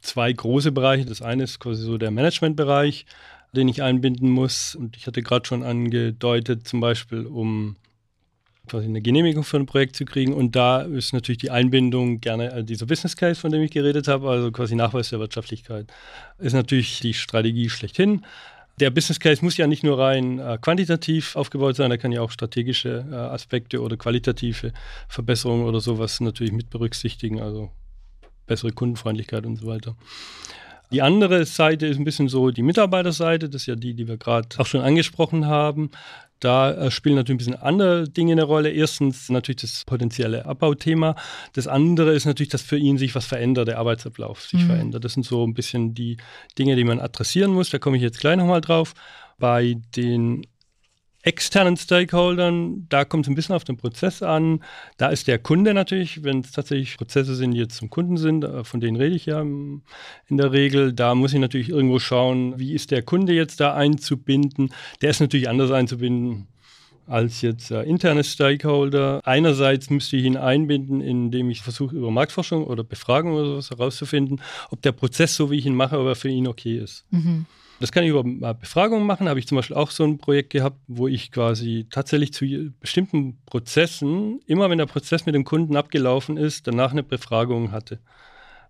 [0.01, 1.05] zwei große Bereiche.
[1.05, 3.07] Das eine ist quasi so der Managementbereich,
[3.53, 4.75] den ich einbinden muss.
[4.75, 7.77] Und ich hatte gerade schon angedeutet, zum Beispiel um
[8.69, 10.33] quasi eine Genehmigung für ein Projekt zu kriegen.
[10.33, 14.09] Und da ist natürlich die Einbindung gerne äh, dieser Business Case, von dem ich geredet
[14.09, 15.87] habe, also quasi Nachweis der Wirtschaftlichkeit,
[16.39, 18.25] ist natürlich die Strategie schlechthin.
[18.79, 22.23] Der Business Case muss ja nicht nur rein äh, quantitativ aufgebaut sein, er kann ja
[22.23, 24.73] auch strategische äh, Aspekte oder qualitative
[25.09, 27.71] Verbesserungen oder sowas natürlich mit berücksichtigen, also
[28.51, 29.95] bessere Kundenfreundlichkeit und so weiter.
[30.93, 34.17] Die andere Seite ist ein bisschen so die Mitarbeiterseite, das ist ja die, die wir
[34.17, 35.93] gerade auch schon angesprochen haben.
[36.41, 38.71] Da äh, spielen natürlich ein bisschen andere Dinge eine Rolle.
[38.71, 41.15] Erstens natürlich das potenzielle Abbauthema.
[41.53, 44.67] Das andere ist natürlich, dass für ihn sich was verändert, der Arbeitsablauf sich mhm.
[44.67, 45.05] verändert.
[45.05, 46.17] Das sind so ein bisschen die
[46.59, 47.71] Dinge, die man adressieren muss.
[47.71, 48.95] Da komme ich jetzt gleich nochmal drauf.
[49.39, 50.47] Bei den
[51.23, 54.65] externen Stakeholdern, da kommt es ein bisschen auf den Prozess an.
[54.97, 58.45] Da ist der Kunde natürlich, wenn es tatsächlich Prozesse sind, die jetzt zum Kunden sind,
[58.45, 59.83] äh, von denen rede ich ja in
[60.31, 64.73] der Regel, da muss ich natürlich irgendwo schauen, wie ist der Kunde jetzt da einzubinden.
[65.03, 66.47] Der ist natürlich anders einzubinden
[67.07, 69.21] als jetzt äh, interne Stakeholder.
[69.25, 74.41] Einerseits müsste ich ihn einbinden, indem ich versuche, über Marktforschung oder Befragung oder sowas herauszufinden,
[74.71, 77.05] ob der Prozess, so wie ich ihn mache, aber für ihn okay ist.
[77.11, 77.47] Mhm.
[77.81, 79.29] Das kann ich über Befragungen machen.
[79.29, 82.45] Habe ich zum Beispiel auch so ein Projekt gehabt, wo ich quasi tatsächlich zu
[82.79, 87.99] bestimmten Prozessen, immer wenn der Prozess mit dem Kunden abgelaufen ist, danach eine Befragung hatte.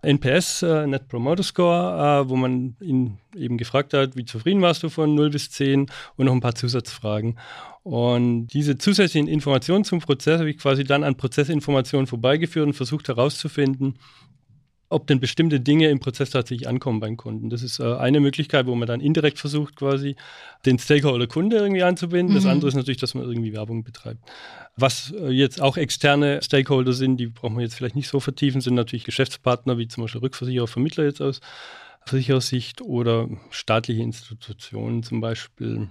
[0.02, 4.82] NPS, äh, Net Promoter Score, äh, wo man ihn eben gefragt hat, wie zufrieden warst
[4.82, 7.38] du von 0 bis 10 und noch ein paar Zusatzfragen.
[7.82, 13.08] Und diese zusätzlichen Informationen zum Prozess habe ich quasi dann an Prozessinformationen vorbeigeführt und versucht
[13.08, 13.98] herauszufinden,
[14.90, 17.48] ob denn bestimmte Dinge im Prozess tatsächlich ankommen beim Kunden.
[17.48, 20.16] Das ist äh, eine Möglichkeit, wo man dann indirekt versucht, quasi
[20.66, 22.34] den Stakeholder Kunde irgendwie anzubinden.
[22.34, 22.38] Mhm.
[22.38, 24.20] Das andere ist natürlich, dass man irgendwie Werbung betreibt.
[24.76, 28.60] Was äh, jetzt auch externe Stakeholder sind, die brauchen wir jetzt vielleicht nicht so vertiefen,
[28.60, 31.40] sind natürlich Geschäftspartner, wie zum Beispiel Rückversicherer, Vermittler jetzt aus
[32.04, 35.88] Versicherersicht oder staatliche Institutionen zum Beispiel.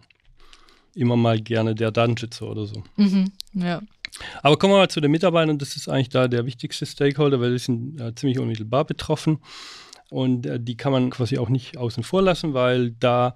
[0.93, 2.83] Immer mal gerne der Datenschützer oder so.
[2.97, 3.31] Mhm.
[3.53, 3.81] Ja.
[4.41, 5.57] Aber kommen wir mal zu den Mitarbeitern.
[5.57, 9.39] Das ist eigentlich da der wichtigste Stakeholder, weil die sind äh, ziemlich unmittelbar betroffen.
[10.09, 13.35] Und äh, die kann man quasi auch nicht außen vor lassen, weil da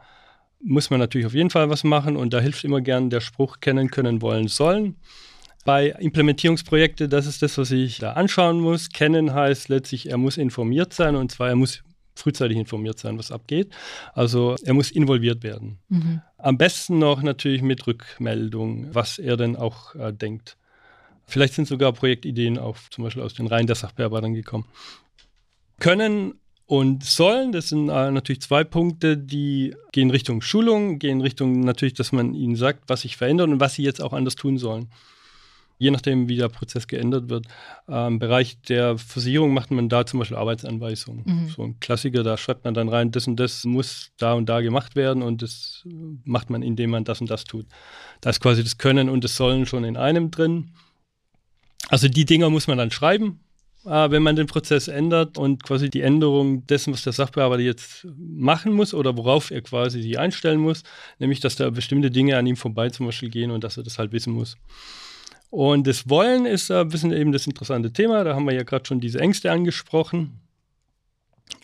[0.64, 2.16] muss man natürlich auf jeden Fall was machen.
[2.16, 4.96] Und da hilft immer gern der Spruch kennen, können, wollen, sollen.
[5.66, 8.90] Bei Implementierungsprojekten, das ist das, was ich da anschauen muss.
[8.90, 11.84] Kennen heißt letztlich, er muss informiert sein und zwar er muss
[12.16, 13.72] frühzeitig informiert sein, was abgeht.
[14.14, 15.80] Also er muss involviert werden.
[15.90, 16.22] Mhm.
[16.38, 20.58] Am besten noch natürlich mit Rückmeldung, was er denn auch äh, denkt.
[21.26, 24.66] Vielleicht sind sogar Projektideen auch zum Beispiel aus den Reihen der Sachbearbeitern gekommen.
[25.80, 31.60] Können und sollen, das sind äh, natürlich zwei Punkte, die gehen Richtung Schulung, gehen Richtung
[31.60, 34.58] natürlich, dass man ihnen sagt, was sich verändert und was sie jetzt auch anders tun
[34.58, 34.88] sollen.
[35.78, 37.48] Je nachdem, wie der Prozess geändert wird.
[37.90, 41.24] Äh, Im Bereich der Versicherung macht man da zum Beispiel Arbeitsanweisungen.
[41.26, 41.50] Mhm.
[41.50, 44.62] So ein Klassiker, da schreibt man dann rein, das und das muss da und da
[44.62, 45.86] gemacht werden und das
[46.24, 47.66] macht man, indem man das und das tut.
[48.22, 50.72] Da ist quasi das Können und das Sollen schon in einem drin.
[51.90, 53.40] Also die Dinger muss man dann schreiben,
[53.86, 58.08] äh, wenn man den Prozess ändert und quasi die Änderung dessen, was der Sachbearbeiter jetzt
[58.18, 60.84] machen muss oder worauf er quasi sich einstellen muss,
[61.20, 64.00] nämlich dass da bestimmte Dinge an ihm vorbei zum Beispiel gehen und dass er das
[64.00, 64.56] halt wissen muss.
[65.50, 68.24] Und das Wollen ist ein bisschen eben das interessante Thema.
[68.24, 70.40] Da haben wir ja gerade schon diese Ängste angesprochen.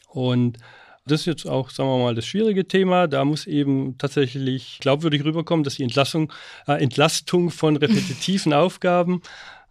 [0.10, 0.60] Und
[1.08, 3.08] das ist jetzt auch, sagen wir mal, das schwierige Thema.
[3.08, 6.32] Da muss eben tatsächlich glaubwürdig rüberkommen, dass die Entlassung,
[6.67, 9.23] äh, Entlastung von repetitiven Aufgaben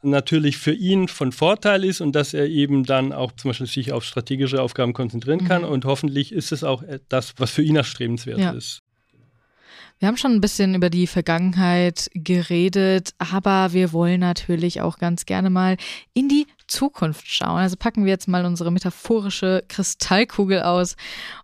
[0.03, 3.93] natürlich für ihn von Vorteil ist und dass er eben dann auch zum Beispiel sich
[3.93, 5.63] auf strategische Aufgaben konzentrieren kann.
[5.63, 5.69] Mhm.
[5.69, 8.51] Und hoffentlich ist es auch das, was für ihn erstrebenswert ja.
[8.53, 8.83] ist.
[9.99, 15.27] Wir haben schon ein bisschen über die Vergangenheit geredet, aber wir wollen natürlich auch ganz
[15.27, 15.77] gerne mal
[16.15, 17.59] in die Zukunft schauen.
[17.59, 20.95] Also packen wir jetzt mal unsere metaphorische Kristallkugel aus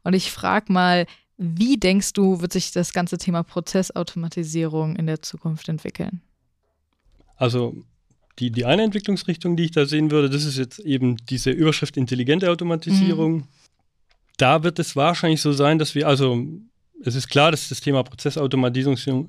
[0.05, 5.21] und ich frage mal, Wie denkst du, wird sich das ganze Thema Prozessautomatisierung in der
[5.21, 6.23] Zukunft entwickeln?
[7.37, 7.75] Also
[8.39, 11.97] die, die eine Entwicklungsrichtung, die ich da sehen würde, das ist jetzt eben diese Überschrift
[11.97, 13.33] intelligente Automatisierung.
[13.33, 13.45] Mhm.
[14.37, 16.45] Da wird es wahrscheinlich so sein, dass wir, also
[17.03, 19.29] es ist klar, dass das Thema Prozessautomatisierung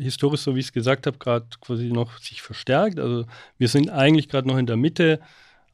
[0.00, 2.98] historisch, so wie ich es gesagt habe, gerade quasi noch sich verstärkt.
[2.98, 3.26] Also
[3.58, 5.20] wir sind eigentlich gerade noch in der Mitte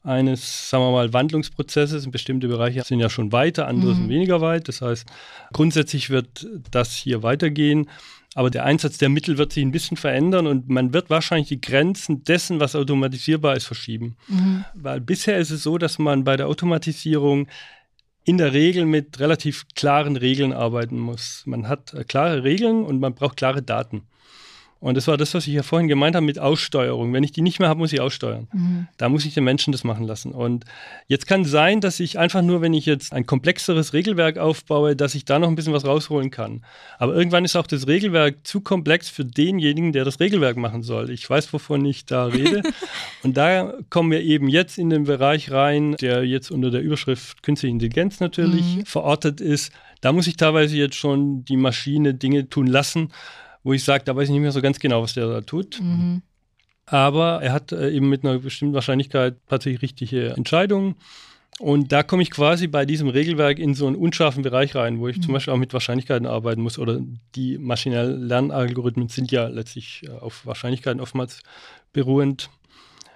[0.03, 2.09] eines, sagen wir mal, Wandlungsprozesses.
[2.11, 3.97] Bestimmte Bereiche sind ja schon weiter, andere mhm.
[3.97, 4.67] sind weniger weit.
[4.67, 5.07] Das heißt,
[5.53, 7.89] grundsätzlich wird das hier weitergehen.
[8.39, 11.59] Aber der Einsatz der Mittel wird sich ein bisschen verändern und man wird wahrscheinlich die
[11.59, 14.15] Grenzen dessen, was automatisierbar ist, verschieben.
[14.29, 14.63] Mhm.
[14.75, 17.49] Weil bisher ist es so, dass man bei der Automatisierung
[18.23, 21.43] in der Regel mit relativ klaren Regeln arbeiten muss.
[21.47, 24.03] Man hat äh, klare Regeln und man braucht klare Daten.
[24.81, 27.11] Und das war das, was ich ja vorhin gemeint habe mit Aussteuerung.
[27.11, 28.47] Wenn ich die nicht mehr habe, muss ich aussteuern.
[28.53, 28.87] Mhm.
[28.95, 30.31] Da muss ich den Menschen das machen lassen.
[30.31, 30.63] Und
[31.07, 35.15] jetzt kann sein, dass ich einfach nur, wenn ich jetzt ein komplexeres Regelwerk aufbaue, dass
[35.15, 36.63] ich da noch ein bisschen was rausholen kann.
[36.97, 41.09] Aber irgendwann ist auch das Regelwerk zu komplex für denjenigen, der das Regelwerk machen soll.
[41.09, 42.63] Ich weiß, wovon ich da rede.
[43.23, 47.43] Und da kommen wir eben jetzt in den Bereich rein, der jetzt unter der Überschrift
[47.43, 48.85] Künstliche Intelligenz natürlich mhm.
[48.85, 49.73] verortet ist.
[49.99, 53.11] Da muss ich teilweise jetzt schon die Maschine Dinge tun lassen,
[53.63, 55.79] wo ich sage, da weiß ich nicht mehr so ganz genau, was der da tut.
[55.81, 56.21] Mhm.
[56.85, 60.95] Aber er hat äh, eben mit einer bestimmten Wahrscheinlichkeit tatsächlich richtige Entscheidungen.
[61.59, 65.07] Und da komme ich quasi bei diesem Regelwerk in so einen unscharfen Bereich rein, wo
[65.07, 65.21] ich mhm.
[65.23, 66.79] zum Beispiel auch mit Wahrscheinlichkeiten arbeiten muss.
[66.79, 67.01] Oder
[67.35, 71.41] die maschinellen Lernalgorithmen sind ja letztlich äh, auf Wahrscheinlichkeiten oftmals
[71.91, 72.49] beruhend.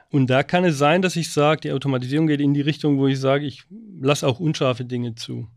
[0.10, 3.08] Und da kann es sein, dass ich sage, die Automatisierung geht in die Richtung, wo
[3.08, 3.64] ich sage, ich
[4.00, 5.48] lasse auch unscharfe Dinge zu.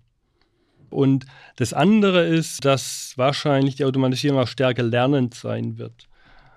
[0.90, 6.08] Und das andere ist, dass wahrscheinlich die Automatisierung auch stärker lernend sein wird.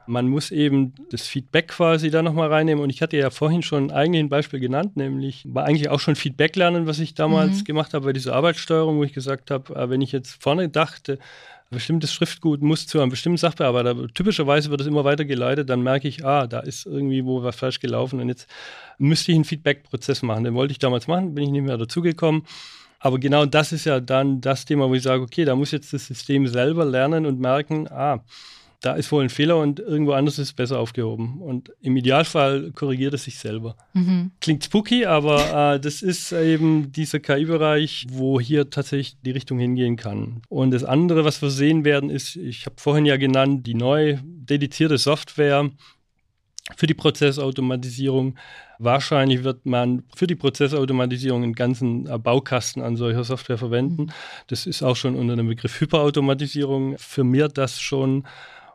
[0.07, 2.83] Man muss eben das Feedback quasi da nochmal reinnehmen.
[2.83, 6.15] Und ich hatte ja vorhin schon eigentlich ein Beispiel genannt, nämlich war eigentlich auch schon
[6.15, 7.63] Feedback lernen, was ich damals mhm.
[7.65, 11.19] gemacht habe bei dieser Arbeitssteuerung, wo ich gesagt habe, äh, wenn ich jetzt vorne dachte,
[11.71, 16.07] ein bestimmtes Schriftgut muss zu einem bestimmten Sachbearbeiter, typischerweise wird es immer weitergeleitet, dann merke
[16.07, 18.49] ich, ah, da ist irgendwie wo was falsch gelaufen und jetzt
[18.97, 20.43] müsste ich einen Feedback-Prozess machen.
[20.43, 22.43] Den wollte ich damals machen, bin ich nicht mehr dazugekommen.
[22.99, 25.93] Aber genau das ist ja dann das Thema, wo ich sage, okay, da muss jetzt
[25.93, 28.23] das System selber lernen und merken, ah,
[28.81, 31.41] da ist wohl ein Fehler und irgendwo anders ist es besser aufgehoben.
[31.41, 33.75] Und im Idealfall korrigiert es sich selber.
[33.93, 34.31] Mhm.
[34.39, 39.97] Klingt spooky, aber äh, das ist eben dieser KI-Bereich, wo hier tatsächlich die Richtung hingehen
[39.97, 40.41] kann.
[40.47, 44.21] Und das andere, was wir sehen werden, ist, ich habe vorhin ja genannt, die neue
[44.23, 45.69] dedizierte Software,
[46.75, 48.37] für die Prozessautomatisierung.
[48.81, 54.03] Wahrscheinlich wird man für die Prozessautomatisierung einen ganzen äh, Baukasten an solcher Software verwenden.
[54.03, 54.11] Mhm.
[54.47, 58.25] Das ist auch schon unter dem Begriff Hyperautomatisierung firmiert das schon.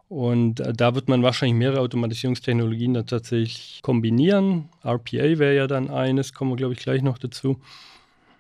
[0.09, 4.69] Und äh, da wird man wahrscheinlich mehrere Automatisierungstechnologien dann tatsächlich kombinieren.
[4.85, 7.59] RPA wäre ja dann eines, kommen wir, glaube ich, gleich noch dazu.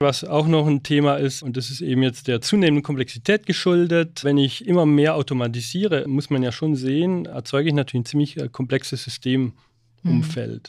[0.00, 4.22] Was auch noch ein Thema ist, und das ist eben jetzt der zunehmenden Komplexität geschuldet,
[4.22, 8.37] wenn ich immer mehr automatisiere, muss man ja schon sehen, erzeuge ich natürlich ein ziemlich
[8.37, 9.55] äh, komplexes Systemumfeld.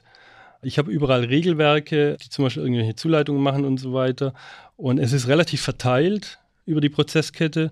[0.06, 0.16] Mhm.
[0.65, 4.34] Ich habe überall Regelwerke, die zum Beispiel irgendwelche Zuleitungen machen und so weiter.
[4.78, 7.71] Und es ist relativ verteilt über die Prozesskette.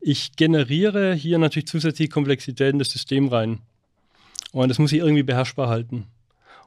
[0.00, 3.58] Ich generiere hier natürlich zusätzliche Komplexitäten des Systems rein.
[4.52, 6.06] Und das muss ich irgendwie beherrschbar halten.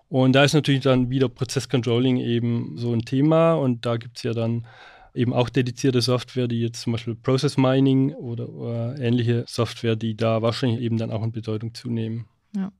[0.09, 4.23] Und da ist natürlich dann wieder Prozesscontrolling eben so ein Thema und da gibt es
[4.23, 4.67] ja dann
[5.15, 10.15] eben auch dedizierte Software, die jetzt zum Beispiel Process Mining oder, oder, ähnliche Software, die
[10.15, 12.25] da wahrscheinlich eben dann auch in Bedeutung zunehmen.
[12.55, 12.71] Ja.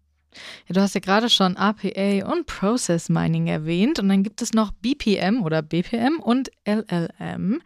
[0.68, 4.54] Ja, du hast ja gerade schon APA und Process Mining erwähnt und dann gibt es
[4.54, 7.62] noch BPM oder BPM und LLM.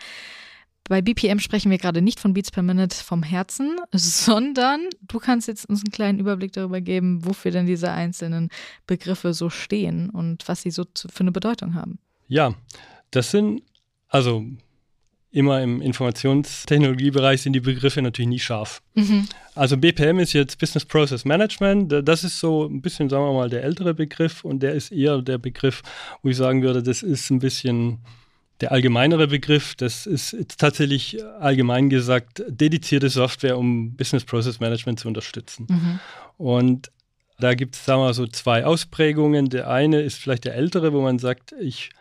[0.87, 5.47] Bei BPM sprechen wir gerade nicht von Beats per Minute vom Herzen, sondern du kannst
[5.47, 8.49] jetzt uns einen kleinen Überblick darüber geben, wofür denn diese einzelnen
[8.85, 11.99] Begriffe so stehen und was sie so für eine Bedeutung haben.
[12.27, 12.53] Ja,
[13.11, 13.63] das sind,
[14.07, 14.45] also
[15.31, 18.81] immer im Informationstechnologiebereich sind die Begriffe natürlich nie scharf.
[18.95, 19.27] Mhm.
[19.55, 21.93] Also BPM ist jetzt Business Process Management.
[22.07, 25.21] Das ist so ein bisschen, sagen wir mal, der ältere Begriff und der ist eher
[25.21, 25.81] der Begriff,
[26.21, 27.99] wo ich sagen würde, das ist ein bisschen
[28.61, 35.07] der allgemeinere Begriff, das ist tatsächlich allgemein gesagt dedizierte Software, um Business Process Management zu
[35.07, 35.67] unterstützen.
[35.69, 35.99] Mhm.
[36.37, 36.91] Und
[37.39, 39.49] da gibt es, sagen wir mal, so zwei Ausprägungen.
[39.49, 41.91] Der eine ist vielleicht der ältere, wo man sagt, ich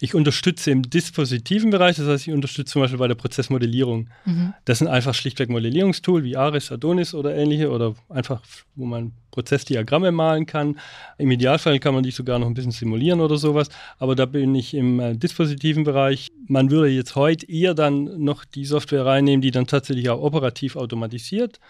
[0.00, 4.08] ich unterstütze im dispositiven Bereich, das heißt, ich unterstütze zum Beispiel bei der Prozessmodellierung.
[4.26, 4.52] Mhm.
[4.66, 8.42] Das sind einfach schlichtweg Modellierungstool wie Aris, Adonis oder ähnliche oder einfach,
[8.74, 10.78] wo man Prozessdiagramme malen kann.
[11.18, 13.68] Im Idealfall kann man die sogar noch ein bisschen simulieren oder sowas.
[13.98, 16.28] Aber da bin ich im äh, dispositiven Bereich.
[16.48, 20.76] man würde jetzt heute eher dann noch die Software reinnehmen, die dann tatsächlich auch operativ
[20.76, 21.60] automatisiert.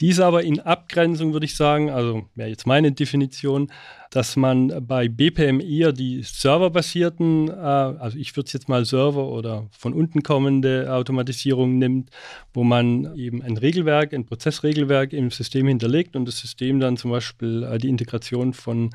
[0.00, 3.70] Die ist aber in Abgrenzung, würde ich sagen, also wäre jetzt meine Definition,
[4.14, 9.26] dass man bei BPM eher die serverbasierten, äh, also ich würde es jetzt mal Server
[9.26, 12.10] oder von unten kommende Automatisierung nimmt,
[12.52, 17.10] wo man eben ein Regelwerk, ein Prozessregelwerk im System hinterlegt und das System dann zum
[17.10, 18.90] Beispiel äh, die Integration von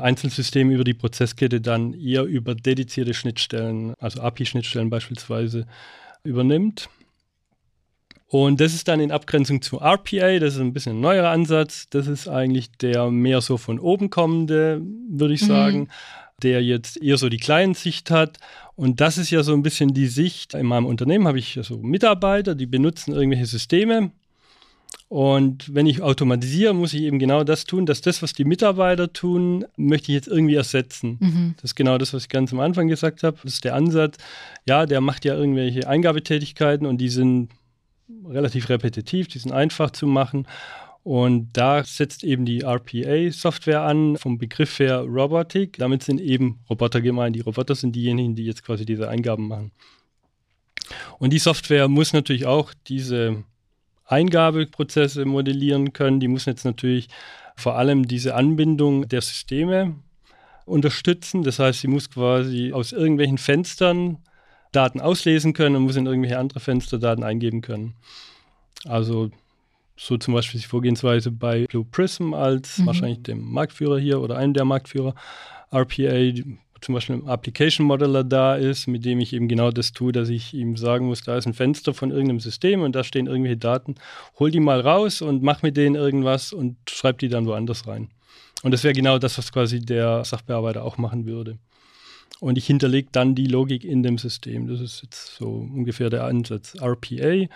[0.00, 5.68] Einzelsystem über die Prozesskette dann eher über dedizierte Schnittstellen, also API-Schnittstellen beispielsweise,
[6.24, 6.88] übernimmt.
[8.30, 11.88] Und das ist dann in Abgrenzung zu RPA, das ist ein bisschen ein neuerer Ansatz.
[11.90, 15.46] Das ist eigentlich der mehr so von oben kommende, würde ich mhm.
[15.46, 15.88] sagen,
[16.40, 18.38] der jetzt eher so die Client-Sicht hat.
[18.76, 20.54] Und das ist ja so ein bisschen die Sicht.
[20.54, 24.12] In meinem Unternehmen habe ich so Mitarbeiter, die benutzen irgendwelche Systeme
[25.10, 29.12] und wenn ich automatisiere, muss ich eben genau das tun, dass das, was die Mitarbeiter
[29.12, 31.18] tun, möchte ich jetzt irgendwie ersetzen.
[31.18, 31.54] Mhm.
[31.56, 33.36] Das ist genau das, was ich ganz am Anfang gesagt habe.
[33.42, 34.18] Das ist der Ansatz.
[34.66, 37.48] Ja, der macht ja irgendwelche Eingabetätigkeiten und die sind
[38.28, 40.46] relativ repetitiv, die sind einfach zu machen.
[41.02, 45.78] Und da setzt eben die RPA-Software an, vom Begriff her Robotik.
[45.78, 47.34] Damit sind eben Roboter gemeint.
[47.36, 49.72] Die Roboter sind diejenigen, die jetzt quasi diese Eingaben machen.
[51.18, 53.44] Und die Software muss natürlich auch diese
[54.04, 56.20] Eingabeprozesse modellieren können.
[56.20, 57.08] Die müssen jetzt natürlich
[57.56, 59.94] vor allem diese Anbindung der Systeme
[60.66, 61.42] unterstützen.
[61.42, 64.18] Das heißt, sie muss quasi aus irgendwelchen Fenstern
[64.72, 67.94] Daten auslesen können und muss in irgendwelche andere Fenster Daten eingeben können.
[68.84, 69.30] Also
[69.96, 72.86] so zum Beispiel die Vorgehensweise bei Blue Prism als mhm.
[72.86, 75.14] wahrscheinlich dem Marktführer hier oder einem der Marktführer.
[75.72, 76.32] RPA
[76.80, 80.28] zum Beispiel ein Application Modeler da ist, mit dem ich eben genau das tue, dass
[80.28, 83.58] ich ihm sagen muss, da ist ein Fenster von irgendeinem System und da stehen irgendwelche
[83.58, 83.96] Daten,
[84.38, 88.08] hol die mal raus und mach mit denen irgendwas und schreib die dann woanders rein.
[88.62, 91.58] Und das wäre genau das, was quasi der Sachbearbeiter auch machen würde.
[92.40, 94.66] Und ich hinterlege dann die Logik in dem System.
[94.66, 96.74] Das ist jetzt so ungefähr der Ansatz.
[96.80, 97.46] RPA.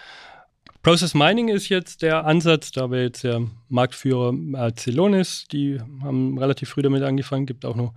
[0.83, 6.39] Process Mining ist jetzt der Ansatz, da wäre jetzt der Marktführer äh, Celonis, die haben
[6.39, 7.95] relativ früh damit angefangen, gibt auch noch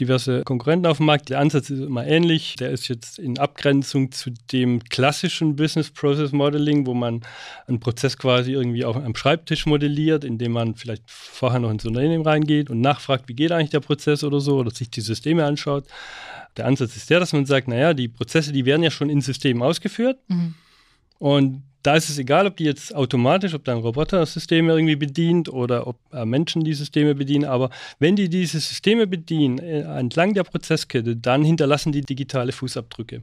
[0.00, 1.28] diverse Konkurrenten auf dem Markt.
[1.28, 2.56] Der Ansatz ist immer ähnlich.
[2.56, 7.20] Der ist jetzt in Abgrenzung zu dem klassischen Business Process Modeling, wo man
[7.66, 12.24] einen Prozess quasi irgendwie auf einem Schreibtisch modelliert, indem man vielleicht vorher noch ins Unternehmen
[12.24, 15.84] reingeht und nachfragt, wie geht eigentlich der Prozess oder so, oder sich die Systeme anschaut.
[16.56, 19.20] Der Ansatz ist der, dass man sagt, naja, die Prozesse, die werden ja schon in
[19.20, 20.18] Systemen ausgeführt.
[20.28, 20.54] Mhm.
[21.22, 24.96] Und da ist es egal, ob die jetzt automatisch, ob da ein Roboter Systeme irgendwie
[24.96, 29.82] bedient oder ob äh, Menschen die Systeme bedienen, aber wenn die diese Systeme bedienen äh,
[29.82, 33.22] entlang der Prozesskette, dann hinterlassen die digitale Fußabdrücke.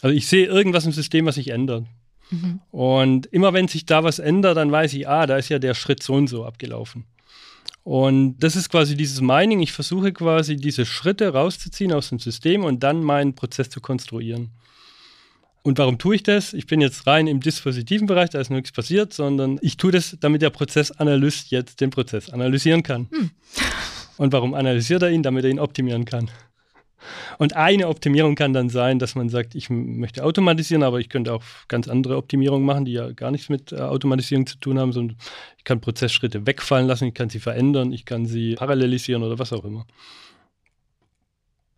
[0.00, 1.84] Also ich sehe irgendwas im System, was sich ändert.
[2.30, 2.60] Mhm.
[2.70, 5.74] Und immer wenn sich da was ändert, dann weiß ich, ah, da ist ja der
[5.74, 7.04] Schritt so und so abgelaufen.
[7.84, 9.60] Und das ist quasi dieses Mining.
[9.60, 14.50] Ich versuche quasi diese Schritte rauszuziehen aus dem System und dann meinen Prozess zu konstruieren.
[15.68, 16.54] Und warum tue ich das?
[16.54, 20.16] Ich bin jetzt rein im dispositiven Bereich, da ist nichts passiert, sondern ich tue das,
[20.18, 23.06] damit der Prozessanalyst jetzt den Prozess analysieren kann.
[23.10, 23.30] Hm.
[24.16, 25.22] Und warum analysiert er ihn?
[25.22, 26.30] Damit er ihn optimieren kann.
[27.36, 31.34] Und eine Optimierung kann dann sein, dass man sagt, ich möchte automatisieren, aber ich könnte
[31.34, 34.92] auch ganz andere Optimierungen machen, die ja gar nichts mit äh, Automatisierung zu tun haben,
[34.94, 35.18] sondern
[35.58, 39.52] ich kann Prozessschritte wegfallen lassen, ich kann sie verändern, ich kann sie parallelisieren oder was
[39.52, 39.86] auch immer.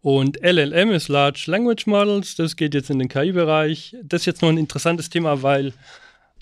[0.03, 3.97] Und LLM ist Large Language Models, das geht jetzt in den KI-Bereich.
[4.03, 5.75] Das ist jetzt noch ein interessantes Thema, weil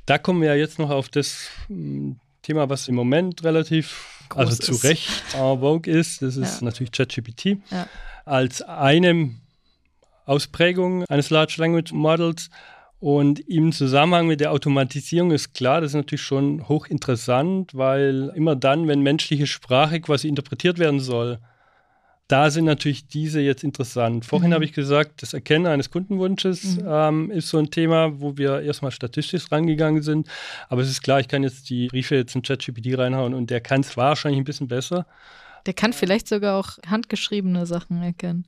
[0.06, 4.38] da kommen wir ja jetzt noch auf das hm, Thema, was im Moment relativ, Groß
[4.38, 4.84] also zu ist.
[4.84, 6.22] Recht en vogue ist.
[6.22, 6.64] Das ist ja.
[6.64, 7.58] natürlich ChatGPT.
[7.70, 7.88] Ja.
[8.24, 9.34] Als eine
[10.24, 12.50] Ausprägung eines Large Language Models.
[13.00, 18.56] Und im Zusammenhang mit der Automatisierung ist klar, das ist natürlich schon hochinteressant, weil immer
[18.56, 21.38] dann, wenn menschliche Sprache quasi interpretiert werden soll,
[22.28, 24.26] da sind natürlich diese jetzt interessant.
[24.26, 24.54] Vorhin mhm.
[24.54, 26.84] habe ich gesagt, das Erkennen eines Kundenwunsches mhm.
[26.86, 30.28] ähm, ist so ein Thema, wo wir erstmal statistisch rangegangen sind.
[30.68, 33.62] Aber es ist klar, ich kann jetzt die Briefe jetzt in ChatGPT reinhauen und der
[33.62, 35.06] kann es wahrscheinlich ein bisschen besser.
[35.64, 38.46] Der kann vielleicht sogar auch handgeschriebene Sachen erkennen.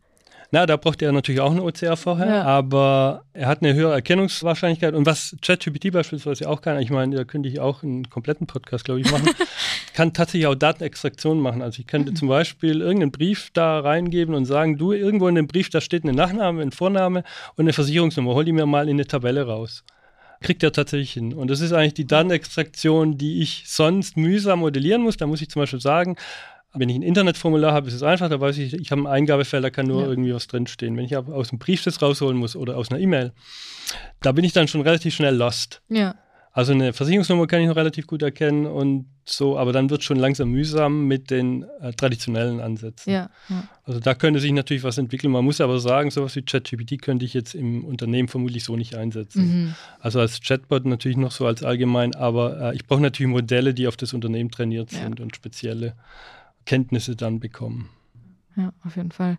[0.52, 2.42] Na, da braucht er natürlich auch eine OCR vorher, ja.
[2.42, 4.94] aber er hat eine höhere Erkennungswahrscheinlichkeit.
[4.94, 8.84] Und was ChatGPT beispielsweise auch kann, ich meine, da könnte ich auch einen kompletten Podcast,
[8.84, 9.28] glaube ich, machen,
[9.94, 11.62] kann tatsächlich auch Datenextraktion machen.
[11.62, 12.16] Also ich könnte mhm.
[12.16, 16.04] zum Beispiel irgendeinen Brief da reingeben und sagen, du, irgendwo in dem Brief, da steht
[16.04, 17.22] ein Nachname, ein Vorname
[17.54, 19.84] und eine Versicherungsnummer, hol die mir mal in eine Tabelle raus
[20.42, 21.34] kriegt er tatsächlich hin.
[21.34, 25.18] Und das ist eigentlich die Datenextraktion, die ich sonst mühsam modellieren muss.
[25.18, 26.16] Da muss ich zum Beispiel sagen,
[26.74, 29.64] wenn ich ein Internetformular habe, ist es einfach, da weiß ich, ich habe ein Eingabefeld,
[29.64, 30.08] da kann nur ja.
[30.08, 30.96] irgendwie was drinstehen.
[30.96, 33.32] Wenn ich aus dem Brief das rausholen muss oder aus einer E-Mail,
[34.20, 35.82] da bin ich dann schon relativ schnell lost.
[35.88, 36.14] Ja.
[36.52, 40.04] Also eine Versicherungsnummer kann ich noch relativ gut erkennen und so, aber dann wird es
[40.04, 43.12] schon langsam mühsam mit den äh, traditionellen Ansätzen.
[43.12, 43.68] Ja, ja.
[43.84, 45.32] Also da könnte sich natürlich was entwickeln.
[45.32, 48.96] Man muss aber sagen, sowas wie ChatGPT könnte ich jetzt im Unternehmen vermutlich so nicht
[48.96, 49.42] einsetzen.
[49.42, 49.74] Mhm.
[50.00, 53.86] Also als Chatbot natürlich noch so als allgemein, aber äh, ich brauche natürlich Modelle, die
[53.86, 55.02] auf das Unternehmen trainiert Ja.
[55.02, 55.94] sind und spezielle
[56.66, 57.88] Kenntnisse dann bekommen.
[58.56, 59.38] Ja, auf jeden Fall.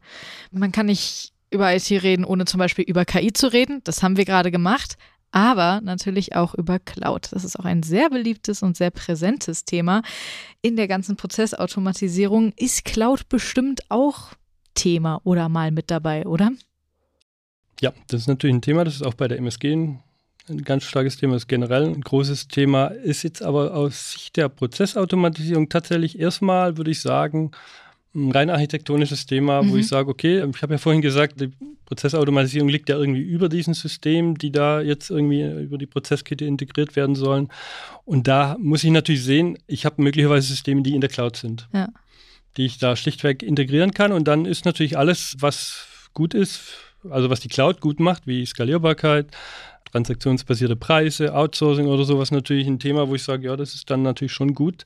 [0.51, 3.81] Man kann nicht über IT reden, ohne zum Beispiel über KI zu reden.
[3.83, 4.97] Das haben wir gerade gemacht.
[5.33, 7.29] Aber natürlich auch über Cloud.
[7.31, 10.01] Das ist auch ein sehr beliebtes und sehr präsentes Thema.
[10.61, 14.33] In der ganzen Prozessautomatisierung ist Cloud bestimmt auch
[14.73, 16.51] Thema oder mal mit dabei, oder?
[17.79, 20.03] Ja, das ist natürlich ein Thema, das ist auch bei der MSG ein,
[20.49, 24.49] ein ganz starkes Thema, ist generell ein großes Thema, ist jetzt aber aus Sicht der
[24.49, 27.51] Prozessautomatisierung tatsächlich erstmal, würde ich sagen,
[28.13, 29.71] ein rein architektonisches Thema, Mhm.
[29.71, 31.51] wo ich sage, okay, ich habe ja vorhin gesagt, die
[31.85, 36.95] Prozessautomatisierung liegt ja irgendwie über diesen Systemen, die da jetzt irgendwie über die Prozesskette integriert
[36.97, 37.47] werden sollen.
[38.03, 41.69] Und da muss ich natürlich sehen, ich habe möglicherweise Systeme, die in der Cloud sind,
[41.73, 41.87] Ja.
[42.57, 44.11] die ich da schlichtweg integrieren kann.
[44.11, 46.61] Und dann ist natürlich alles, was gut ist,
[47.09, 49.27] also was die Cloud gut macht, wie Skalierbarkeit,
[49.91, 54.01] transaktionsbasierte Preise, Outsourcing oder sowas natürlich ein Thema, wo ich sage, ja, das ist dann
[54.03, 54.85] natürlich schon gut,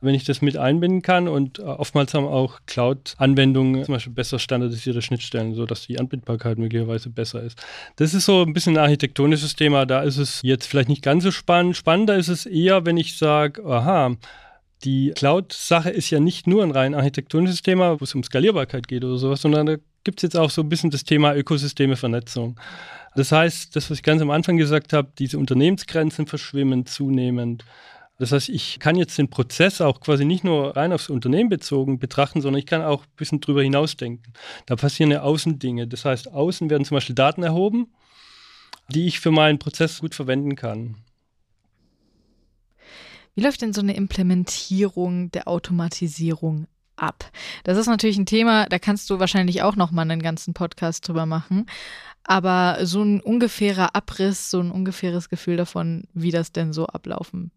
[0.00, 1.28] wenn ich das mit einbinden kann.
[1.28, 7.10] Und äh, oftmals haben auch Cloud-Anwendungen zum Beispiel besser standardisierte Schnittstellen, sodass die Anbindbarkeit möglicherweise
[7.10, 7.62] besser ist.
[7.96, 9.86] Das ist so ein bisschen ein architektonisches Thema.
[9.86, 11.76] Da ist es jetzt vielleicht nicht ganz so spannend.
[11.76, 14.16] Spannender ist es eher, wenn ich sage, aha,
[14.84, 19.04] die Cloud-Sache ist ja nicht nur ein rein architektonisches Thema, wo es um Skalierbarkeit geht
[19.04, 22.58] oder sowas, sondern da gibt es jetzt auch so ein bisschen das Thema Ökosysteme, Vernetzung.
[23.14, 27.64] Das heißt, das, was ich ganz am Anfang gesagt habe, diese Unternehmensgrenzen verschwimmen zunehmend.
[28.18, 31.98] Das heißt, ich kann jetzt den Prozess auch quasi nicht nur rein aufs Unternehmen bezogen
[31.98, 34.34] betrachten, sondern ich kann auch ein bisschen drüber hinausdenken.
[34.66, 35.88] Da passieren ja Außendinge.
[35.88, 37.88] Das heißt, außen werden zum Beispiel Daten erhoben,
[38.88, 40.96] die ich für meinen Prozess gut verwenden kann.
[43.34, 47.30] Wie läuft denn so eine Implementierung der Automatisierung ab?
[47.64, 51.08] Das ist natürlich ein Thema, da kannst du wahrscheinlich auch noch mal einen ganzen Podcast
[51.08, 51.64] drüber machen.
[52.24, 57.50] Aber so ein ungefährer Abriss, so ein ungefähres Gefühl davon, wie das denn so ablaufen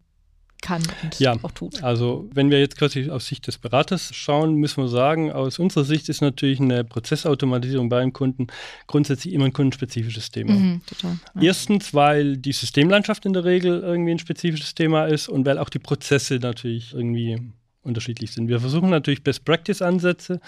[0.62, 1.36] kann und Ja.
[1.42, 1.82] auch tut.
[1.84, 5.84] Also, wenn wir jetzt quasi aus Sicht des Beraters schauen, müssen wir sagen, aus unserer
[5.84, 8.46] Sicht ist natürlich eine Prozessautomatisierung bei einem Kunden
[8.86, 10.54] grundsätzlich immer ein kundenspezifisches Thema.
[10.54, 11.18] Mhm, total.
[11.34, 11.42] Ja.
[11.42, 15.68] Erstens, weil die Systemlandschaft in der Regel irgendwie ein spezifisches Thema ist und weil auch
[15.68, 17.52] die Prozesse natürlich irgendwie
[17.84, 18.48] unterschiedlich sind.
[18.48, 20.40] Wir versuchen natürlich Best-Practice-Ansätze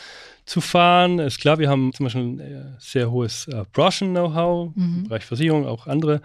[0.45, 1.19] zu fahren.
[1.19, 5.03] Ist klar, wir haben zum Beispiel ein äh, sehr hohes äh, Branchen-Know-how im Mhm.
[5.05, 6.21] Bereich Versicherung, auch andere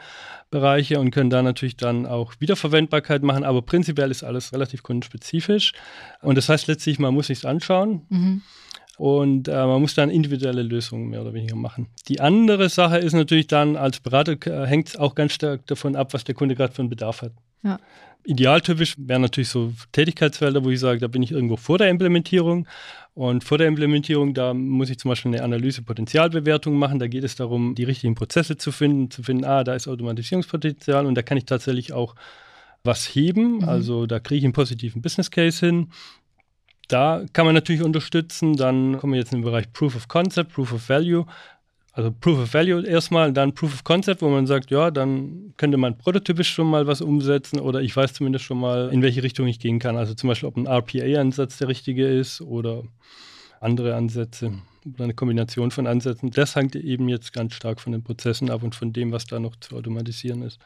[0.49, 5.73] Bereiche und können da natürlich dann auch Wiederverwendbarkeit machen, aber prinzipiell ist alles relativ kundenspezifisch.
[6.21, 8.41] Und das heißt letztlich, man muss sich anschauen, Mhm.
[8.97, 11.87] und äh, man muss dann individuelle Lösungen mehr oder weniger machen.
[12.07, 15.95] Die andere Sache ist natürlich dann, als Berater äh, hängt es auch ganz stark davon
[15.95, 17.31] ab, was der Kunde gerade für einen Bedarf hat.
[17.63, 17.79] Ja.
[18.23, 22.67] Idealtypisch wären natürlich so Tätigkeitsfelder, wo ich sage, da bin ich irgendwo vor der Implementierung.
[23.13, 26.99] Und vor der Implementierung, da muss ich zum Beispiel eine Analyse-Potenzialbewertung machen.
[26.99, 31.05] Da geht es darum, die richtigen Prozesse zu finden, zu finden, ah, da ist Automatisierungspotenzial
[31.05, 32.15] und da kann ich tatsächlich auch
[32.83, 33.57] was heben.
[33.57, 33.63] Mhm.
[33.65, 35.89] Also da kriege ich einen positiven Business Case hin.
[36.87, 38.55] Da kann man natürlich unterstützen.
[38.55, 41.25] Dann kommen wir jetzt in den Bereich Proof of Concept, Proof of Value.
[41.93, 45.77] Also Proof of Value erstmal, dann Proof of Concept, wo man sagt, ja, dann könnte
[45.77, 49.45] man prototypisch schon mal was umsetzen oder ich weiß zumindest schon mal, in welche Richtung
[49.47, 49.97] ich gehen kann.
[49.97, 52.83] Also zum Beispiel, ob ein RPA-Ansatz der richtige ist oder
[53.59, 54.53] andere Ansätze
[54.85, 56.31] oder eine Kombination von Ansätzen.
[56.31, 59.39] Das hängt eben jetzt ganz stark von den Prozessen ab und von dem, was da
[59.39, 60.59] noch zu automatisieren ist.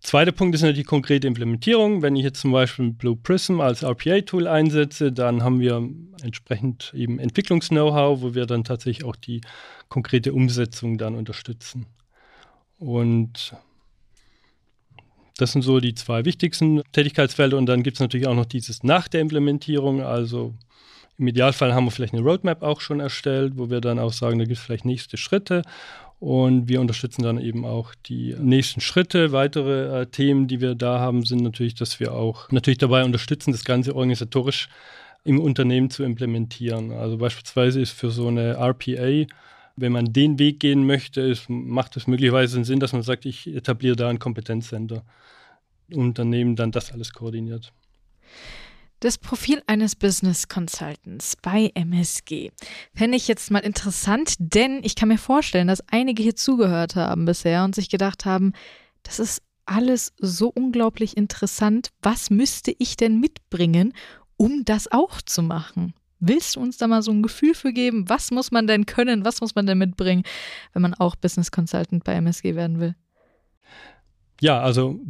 [0.00, 2.00] Zweiter Punkt ist natürlich die konkrete Implementierung.
[2.00, 5.86] Wenn ich jetzt zum Beispiel Blue Prism als RPA-Tool einsetze, dann haben wir
[6.22, 9.42] entsprechend eben Entwicklungs-Know-how, wo wir dann tatsächlich auch die
[9.90, 11.86] konkrete Umsetzung dann unterstützen.
[12.78, 13.54] Und
[15.36, 17.58] das sind so die zwei wichtigsten Tätigkeitsfelder.
[17.58, 20.00] Und dann gibt es natürlich auch noch dieses nach der Implementierung.
[20.00, 20.54] Also
[21.18, 24.38] im Idealfall haben wir vielleicht eine Roadmap auch schon erstellt, wo wir dann auch sagen,
[24.38, 25.60] da gibt es vielleicht nächste Schritte.
[26.20, 29.32] Und wir unterstützen dann eben auch die nächsten Schritte.
[29.32, 33.52] Weitere äh, Themen, die wir da haben, sind natürlich, dass wir auch natürlich dabei unterstützen,
[33.52, 34.68] das Ganze organisatorisch
[35.24, 36.92] im Unternehmen zu implementieren.
[36.92, 39.26] Also beispielsweise ist für so eine RPA,
[39.76, 43.46] wenn man den Weg gehen möchte, ist, macht es möglicherweise Sinn, dass man sagt, ich
[43.46, 45.04] etabliere da ein Kompetenzcenter.
[45.90, 47.72] Unternehmen dann das alles koordiniert.
[49.00, 52.50] Das Profil eines Business Consultants bei MSG
[52.92, 57.24] fände ich jetzt mal interessant, denn ich kann mir vorstellen, dass einige hier zugehört haben
[57.24, 58.52] bisher und sich gedacht haben,
[59.02, 61.88] das ist alles so unglaublich interessant.
[62.02, 63.94] Was müsste ich denn mitbringen,
[64.36, 65.94] um das auch zu machen?
[66.18, 68.06] Willst du uns da mal so ein Gefühl für geben?
[68.06, 69.24] Was muss man denn können?
[69.24, 70.24] Was muss man denn mitbringen,
[70.74, 72.94] wenn man auch Business Consultant bei MSG werden will?
[74.42, 75.00] Ja, also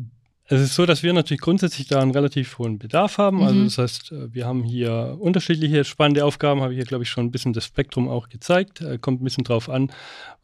[0.52, 3.40] es ist so, dass wir natürlich grundsätzlich da einen relativ hohen Bedarf haben.
[3.42, 3.64] Also mhm.
[3.64, 7.26] das heißt, äh, wir haben hier unterschiedliche spannende Aufgaben, habe ich hier, glaube ich, schon
[7.26, 8.80] ein bisschen das Spektrum auch gezeigt.
[8.80, 9.92] Äh, kommt ein bisschen drauf an,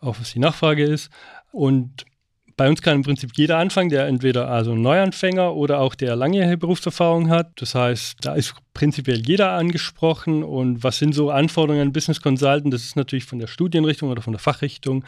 [0.01, 1.11] auch was die Nachfrage ist.
[1.51, 2.05] Und
[2.57, 6.17] bei uns kann im Prinzip jeder anfangen, der entweder also ein Neuanfänger oder auch der
[6.17, 7.51] langjährige Berufserfahrung hat.
[7.57, 10.43] Das heißt, da ist prinzipiell jeder angesprochen.
[10.43, 12.73] Und was sind so Anforderungen an Business Consultant?
[12.73, 15.05] Das ist natürlich von der Studienrichtung oder von der Fachrichtung,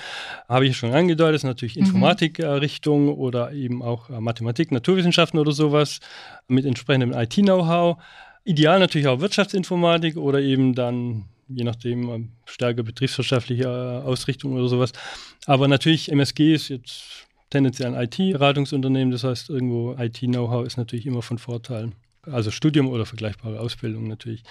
[0.47, 1.85] habe ich schon angedeutet, das ist natürlich mhm.
[1.85, 6.01] Informatikrichtung oder eben auch äh, Mathematik, Naturwissenschaften oder sowas
[6.49, 7.97] mit entsprechendem IT-Know-how.
[8.45, 14.69] Ideal natürlich auch Wirtschaftsinformatik oder eben dann je nachdem ähm, stärker betriebswirtschaftliche äh, Ausrichtung oder
[14.69, 14.93] sowas.
[15.47, 19.11] Aber natürlich MSG ist jetzt tendenziell ein IT-Beratungsunternehmen.
[19.11, 21.93] Das heißt, irgendwo IT-Know-how ist natürlich immer von Vorteil.
[22.23, 24.43] Also Studium oder vergleichbare Ausbildung natürlich.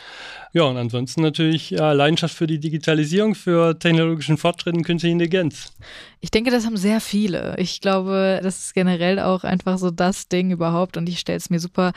[0.53, 5.73] Ja, und ansonsten natürlich ja, Leidenschaft für die Digitalisierung, für technologischen Fortschritt und künstliche Intelligenz.
[6.19, 7.55] Ich denke, das haben sehr viele.
[7.59, 11.49] Ich glaube, das ist generell auch einfach so das Ding überhaupt und ich stelle es
[11.49, 11.91] mir super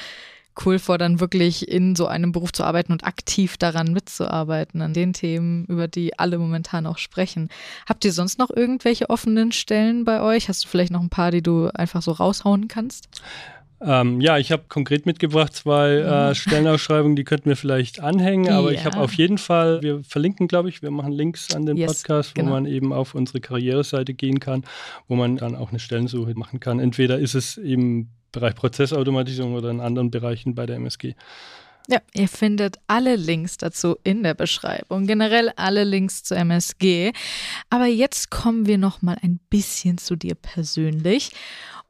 [0.64, 4.92] cool vor, dann wirklich in so einem Beruf zu arbeiten und aktiv daran mitzuarbeiten, an
[4.92, 7.48] den Themen, über die alle momentan auch sprechen.
[7.88, 10.48] Habt ihr sonst noch irgendwelche offenen Stellen bei euch?
[10.48, 13.08] Hast du vielleicht noch ein paar, die du einfach so raushauen kannst?
[13.82, 16.34] Ähm, ja, ich habe konkret mitgebracht zwei äh, mhm.
[16.34, 18.78] Stellenausschreibungen, die könnten wir vielleicht anhängen, aber ja.
[18.78, 22.02] ich habe auf jeden Fall, wir verlinken, glaube ich, wir machen Links an den yes,
[22.02, 22.52] Podcast, wo genau.
[22.52, 24.64] man eben auf unsere Karriereseite gehen kann,
[25.08, 26.78] wo man dann auch eine Stellensuche machen kann.
[26.78, 31.14] Entweder ist es eben Bereich Prozessautomatisierung oder in anderen Bereichen bei der MSG.
[31.88, 37.12] Ja, ihr findet alle Links dazu in der Beschreibung, generell alle Links zu MSG.
[37.68, 41.32] Aber jetzt kommen wir noch mal ein bisschen zu dir persönlich.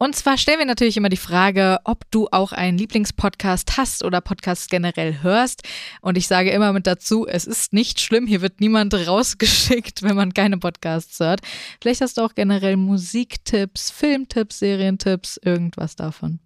[0.03, 4.23] Und zwar stellen wir natürlich immer die Frage, ob du auch einen Lieblingspodcast hast oder
[4.23, 5.63] Podcasts generell hörst.
[6.01, 10.17] Und ich sage immer mit dazu, es ist nicht schlimm, hier wird niemand rausgeschickt, wenn
[10.17, 11.43] man keine Podcasts hört.
[11.83, 16.39] Vielleicht hast du auch generell Musiktipps, Filmtipps, Serientipps, irgendwas davon.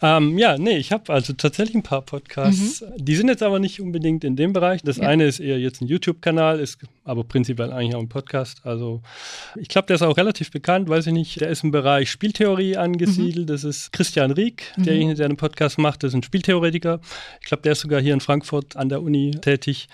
[0.00, 2.82] Ähm, ja, nee, ich habe also tatsächlich ein paar Podcasts.
[2.82, 3.04] Mhm.
[3.04, 4.82] Die sind jetzt aber nicht unbedingt in dem Bereich.
[4.82, 5.08] Das ja.
[5.08, 8.60] eine ist eher jetzt ein YouTube-Kanal, ist aber prinzipiell eigentlich auch ein Podcast.
[8.64, 9.02] Also
[9.56, 11.40] ich glaube, der ist auch relativ bekannt, weiß ich nicht.
[11.40, 13.48] Der ist im Bereich Spieltheorie angesiedelt.
[13.48, 13.52] Mhm.
[13.52, 14.84] Das ist Christian Rieck, mhm.
[14.84, 16.02] derjenige, der einen Podcast macht.
[16.02, 17.00] Das ist ein Spieltheoretiker.
[17.40, 19.88] Ich glaube, der ist sogar hier in Frankfurt an der Uni tätig.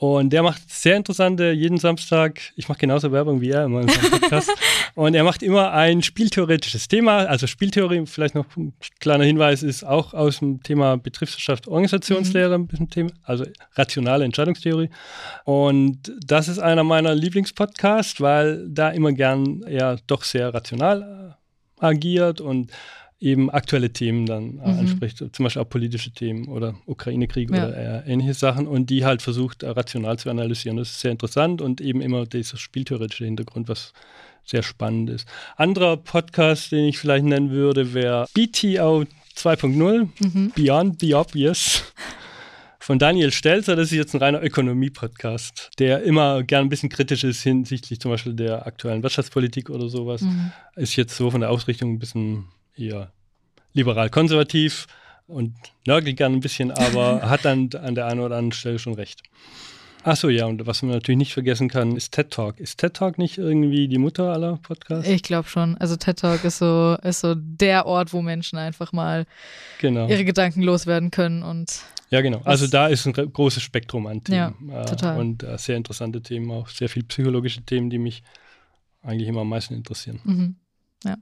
[0.00, 3.86] Und der macht sehr interessante, jeden Samstag, ich mache genauso Werbung wie er immer im
[3.86, 4.50] Podcast.
[4.94, 7.18] und er macht immer ein spieltheoretisches Thema.
[7.26, 12.66] Also Spieltheorie, vielleicht noch ein kleiner Hinweis, ist auch aus dem Thema Betriebswirtschaft, Organisationslehre ein
[12.66, 13.44] bisschen Thema, also
[13.74, 14.88] rationale Entscheidungstheorie.
[15.44, 21.36] Und das ist einer meiner Lieblingspodcasts, weil da immer gern er doch sehr rational
[21.80, 22.70] agiert und
[23.20, 24.78] eben aktuelle Themen dann äh, mhm.
[24.80, 27.68] anspricht, zum Beispiel auch politische Themen oder Ukraine-Krieg ja.
[27.68, 30.78] oder äh, ähnliche Sachen und die halt versucht, äh, rational zu analysieren.
[30.78, 33.92] Das ist sehr interessant und eben immer dieser spieltheoretische Hintergrund, was
[34.44, 35.28] sehr spannend ist.
[35.56, 39.04] Anderer Podcast, den ich vielleicht nennen würde, wäre BTO
[39.36, 40.52] 2.0, mhm.
[40.56, 41.84] Beyond the Obvious.
[42.82, 47.24] Von Daniel Stelzer, das ist jetzt ein reiner Ökonomie-Podcast, der immer gern ein bisschen kritisch
[47.24, 50.22] ist hinsichtlich zum Beispiel der aktuellen Wirtschaftspolitik oder sowas.
[50.22, 50.50] Mhm.
[50.76, 53.12] Ist jetzt so von der Ausrichtung ein bisschen eher
[53.74, 54.86] liberal-konservativ
[55.26, 55.54] und
[55.86, 59.22] nörgelt gern ein bisschen, aber hat dann an der einen oder anderen Stelle schon recht.
[60.02, 62.58] Achso, ja, und was man natürlich nicht vergessen kann, ist TED Talk.
[62.58, 65.06] Ist TED Talk nicht irgendwie die Mutter aller Podcasts?
[65.06, 65.76] Ich glaube schon.
[65.76, 69.26] Also TED Talk ist so, ist so der Ort, wo Menschen einfach mal
[69.78, 70.08] genau.
[70.08, 72.40] ihre Gedanken loswerden können und ja, genau.
[72.44, 74.54] Also da ist ein großes Spektrum an Themen.
[74.68, 75.16] Ja, total.
[75.16, 78.22] Äh, und äh, sehr interessante Themen, auch sehr viel psychologische Themen, die mich
[79.02, 80.20] eigentlich immer am meisten interessieren.
[80.24, 80.56] Mhm.
[81.04, 81.16] Ja.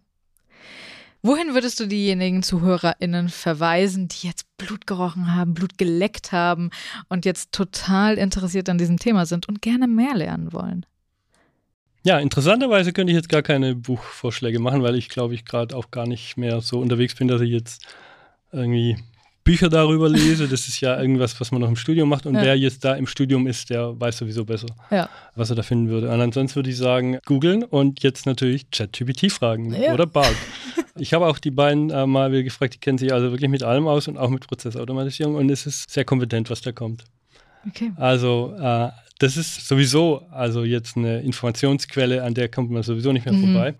[1.20, 6.70] Wohin würdest du diejenigen ZuhörerInnen verweisen, die jetzt Blut gerochen haben, Blut geleckt haben
[7.08, 10.86] und jetzt total interessiert an diesem Thema sind und gerne mehr lernen wollen?
[12.04, 15.90] Ja, interessanterweise könnte ich jetzt gar keine Buchvorschläge machen, weil ich glaube ich gerade auch
[15.90, 17.84] gar nicht mehr so unterwegs bin, dass ich jetzt
[18.52, 18.96] irgendwie
[19.48, 20.46] Bücher darüber lese.
[20.46, 22.26] Das ist ja irgendwas, was man noch im Studium macht.
[22.26, 22.42] Und ja.
[22.42, 25.08] wer jetzt da im Studium ist, der weiß sowieso besser, ja.
[25.36, 26.10] was er da finden würde.
[26.10, 29.94] Und ansonsten würde ich sagen, googeln und jetzt natürlich ChatGPT fragen ja.
[29.94, 30.34] oder Bart.
[31.00, 33.86] Ich habe auch die beiden äh, mal gefragt, die kennen sich also wirklich mit allem
[33.86, 35.36] aus und auch mit Prozessautomatisierung.
[35.36, 37.04] Und es ist sehr kompetent, was da kommt.
[37.66, 37.92] Okay.
[37.96, 43.24] Also äh, das ist sowieso also jetzt eine Informationsquelle, an der kommt man sowieso nicht
[43.24, 43.52] mehr mhm.
[43.52, 43.74] vorbei.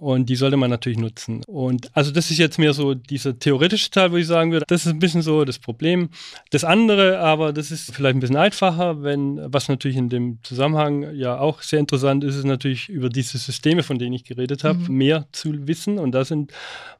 [0.00, 1.42] Und die sollte man natürlich nutzen.
[1.46, 4.86] Und also das ist jetzt mehr so dieser theoretische Teil, wo ich sagen würde, das
[4.86, 6.10] ist ein bisschen so das Problem.
[6.50, 11.14] Das andere, aber das ist vielleicht ein bisschen einfacher, wenn, was natürlich in dem Zusammenhang
[11.14, 14.78] ja auch sehr interessant ist, ist natürlich über diese Systeme, von denen ich geredet habe,
[14.78, 14.96] mhm.
[14.96, 15.98] mehr zu wissen.
[15.98, 16.52] Und da sind,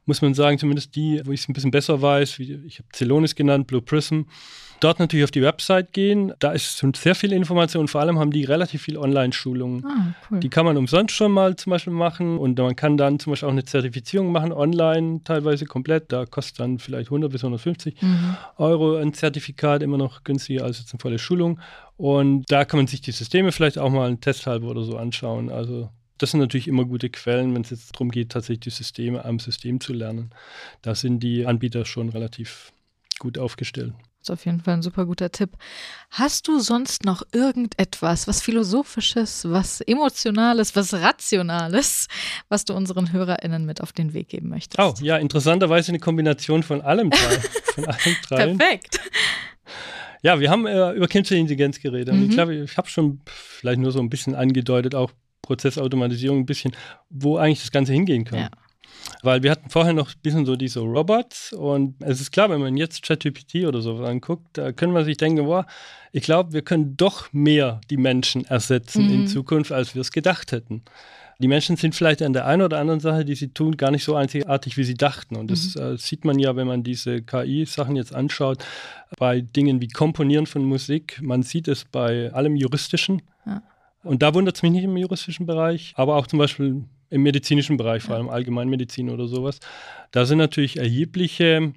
[0.05, 2.89] muss man sagen, zumindest die, wo ich es ein bisschen besser weiß, wie, ich habe
[2.93, 4.23] Celonis genannt, Blue Prism
[4.79, 6.33] dort natürlich auf die Website gehen.
[6.39, 7.87] Da ist schon sehr viel Information.
[7.87, 9.85] Vor allem haben die relativ viel Online-Schulungen.
[9.85, 10.39] Ah, cool.
[10.39, 13.47] Die kann man umsonst schon mal zum Beispiel machen und man kann dann zum Beispiel
[13.47, 16.11] auch eine Zertifizierung machen, online teilweise komplett.
[16.11, 18.37] Da kostet dann vielleicht 100 bis 150 Mhm.
[18.57, 21.59] Euro ein Zertifikat, immer noch günstiger als jetzt eine volle Schulung.
[21.97, 24.97] Und da kann man sich die Systeme vielleicht auch mal einen Test halber oder so
[24.97, 25.49] anschauen.
[25.49, 29.23] Also das sind natürlich immer gute Quellen, wenn es jetzt darum geht, tatsächlich die Systeme
[29.25, 30.31] am System zu lernen.
[30.81, 32.71] Da sind die Anbieter schon relativ
[33.19, 33.93] gut aufgestellt.
[34.29, 35.51] Ist auf jeden Fall ein super guter Tipp.
[36.11, 42.07] Hast du sonst noch irgendetwas, was Philosophisches, was Emotionales, was Rationales,
[42.47, 44.77] was du unseren HörerInnen mit auf den Weg geben möchtest?
[44.79, 47.39] Oh, ja, interessanterweise eine Kombination von allem drei.
[47.73, 48.57] von allen dreien.
[48.59, 48.99] Perfekt.
[50.21, 52.09] Ja, wir haben äh, über Künstliche Intelligenz geredet.
[52.13, 52.25] Und Mhm.
[52.29, 55.11] ich glaube, ich habe schon vielleicht nur so ein bisschen angedeutet, auch
[55.41, 56.75] Prozessautomatisierung ein bisschen,
[57.09, 58.39] wo eigentlich das Ganze hingehen kann.
[58.39, 58.49] Ja.
[59.21, 62.61] Weil wir hatten vorher noch ein bisschen so diese Robots und es ist klar, wenn
[62.61, 65.65] man jetzt ChatGPT oder so anguckt, da können wir sich denken, boah,
[66.13, 69.13] ich glaube, wir können doch mehr die Menschen ersetzen Mhm.
[69.13, 70.83] in Zukunft, als wir es gedacht hätten.
[71.41, 74.03] Die Menschen sind vielleicht an der einen oder anderen Sache, die sie tun, gar nicht
[74.03, 75.37] so einzigartig, wie sie dachten.
[75.37, 78.65] Und das äh, sieht man ja, wenn man diese KI-Sachen jetzt anschaut,
[79.17, 81.17] bei Dingen wie Komponieren von Musik.
[81.21, 83.21] Man sieht es bei allem Juristischen.
[83.45, 83.61] Ja.
[84.03, 87.77] Und da wundert es mich nicht im juristischen Bereich, aber auch zum Beispiel im medizinischen
[87.77, 89.59] Bereich, vor allem Allgemeinmedizin oder sowas.
[90.11, 91.73] Da sind natürlich erhebliche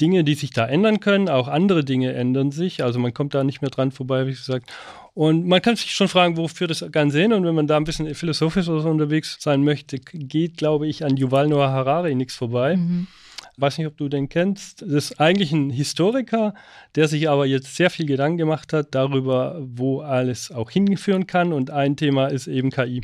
[0.00, 1.28] Dinge, die sich da ändern können.
[1.28, 2.82] Auch andere Dinge ändern sich.
[2.82, 4.70] Also man kommt da nicht mehr dran vorbei, wie gesagt.
[5.14, 7.32] Und man kann sich schon fragen, wofür das Ganze hin.
[7.32, 11.04] Und wenn man da ein bisschen philosophisch oder so unterwegs sein möchte, geht, glaube ich,
[11.04, 12.76] an Yuval Noah Harari nichts vorbei.
[12.76, 13.06] Mhm.
[13.60, 14.82] Weiß nicht, ob du den kennst.
[14.82, 16.54] Das ist eigentlich ein Historiker,
[16.94, 21.52] der sich aber jetzt sehr viel Gedanken gemacht hat darüber, wo alles auch hinführen kann.
[21.52, 23.02] Und ein Thema ist eben KI.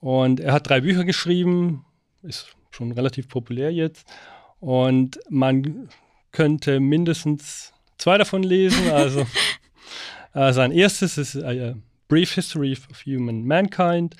[0.00, 1.84] Und er hat drei Bücher geschrieben,
[2.22, 4.06] ist schon relativ populär jetzt.
[4.60, 5.88] Und man
[6.32, 8.90] könnte mindestens zwei davon lesen.
[8.90, 9.26] Also
[10.34, 11.74] äh, sein erstes ist A
[12.08, 14.16] Brief History of Human Mankind,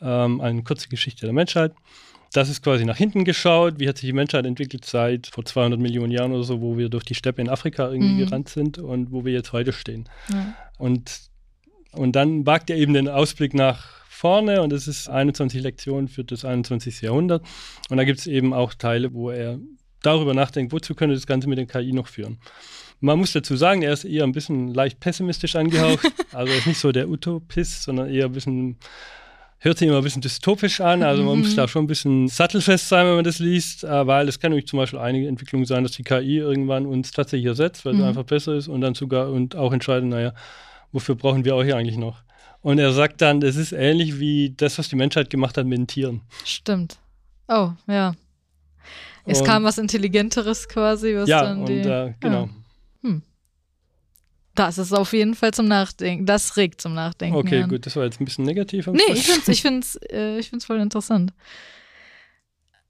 [0.00, 1.72] ähm, eine kurze Geschichte der Menschheit.
[2.36, 3.78] Das ist quasi nach hinten geschaut.
[3.78, 6.88] Wie hat sich die Menschheit entwickelt seit vor 200 Millionen Jahren oder so, wo wir
[6.90, 8.18] durch die Steppe in Afrika irgendwie Mhm.
[8.18, 10.08] gerannt sind und wo wir jetzt heute stehen.
[10.30, 10.54] Ja.
[10.76, 11.20] Und,
[11.92, 16.24] und dann wagt er eben den Ausblick nach vorne und das ist 21 Lektionen für
[16.24, 17.00] das 21.
[17.00, 17.42] Jahrhundert.
[17.88, 19.58] Und da gibt es eben auch Teile, wo er
[20.02, 22.38] darüber nachdenkt, wozu könnte das Ganze mit der KI noch führen.
[23.00, 26.06] Man muss dazu sagen, er ist eher ein bisschen leicht pessimistisch angehaucht.
[26.32, 28.76] also er ist nicht so der Utopist, sondern eher ein bisschen,
[29.58, 31.02] hört sich immer ein bisschen dystopisch an.
[31.02, 34.28] Also man muss da schon ein bisschen sattelfest sein, wenn man das liest, äh, weil
[34.28, 37.84] es kann nämlich zum Beispiel einige Entwicklungen sein, dass die KI irgendwann uns tatsächlich ersetzt,
[37.84, 37.98] weil Mhm.
[37.98, 40.32] sie einfach besser ist und dann sogar und auch entscheiden, naja,
[40.92, 42.22] wofür brauchen wir euch eigentlich noch?
[42.62, 45.78] Und er sagt dann, es ist ähnlich wie das, was die Menschheit gemacht hat mit
[45.78, 46.20] den Tieren.
[46.44, 46.98] Stimmt.
[47.48, 48.14] Oh, ja.
[49.24, 51.80] Es Und- kam was Intelligenteres quasi, was ja, dann und die.
[51.80, 52.48] äh, genau.
[54.56, 56.26] Das ist auf jeden Fall zum Nachdenken.
[56.26, 57.36] Das regt zum Nachdenken.
[57.36, 57.68] Okay, an.
[57.68, 58.88] gut, das war jetzt ein bisschen negativ.
[58.88, 61.32] am Nee, ich find's, äh, ich find's voll interessant.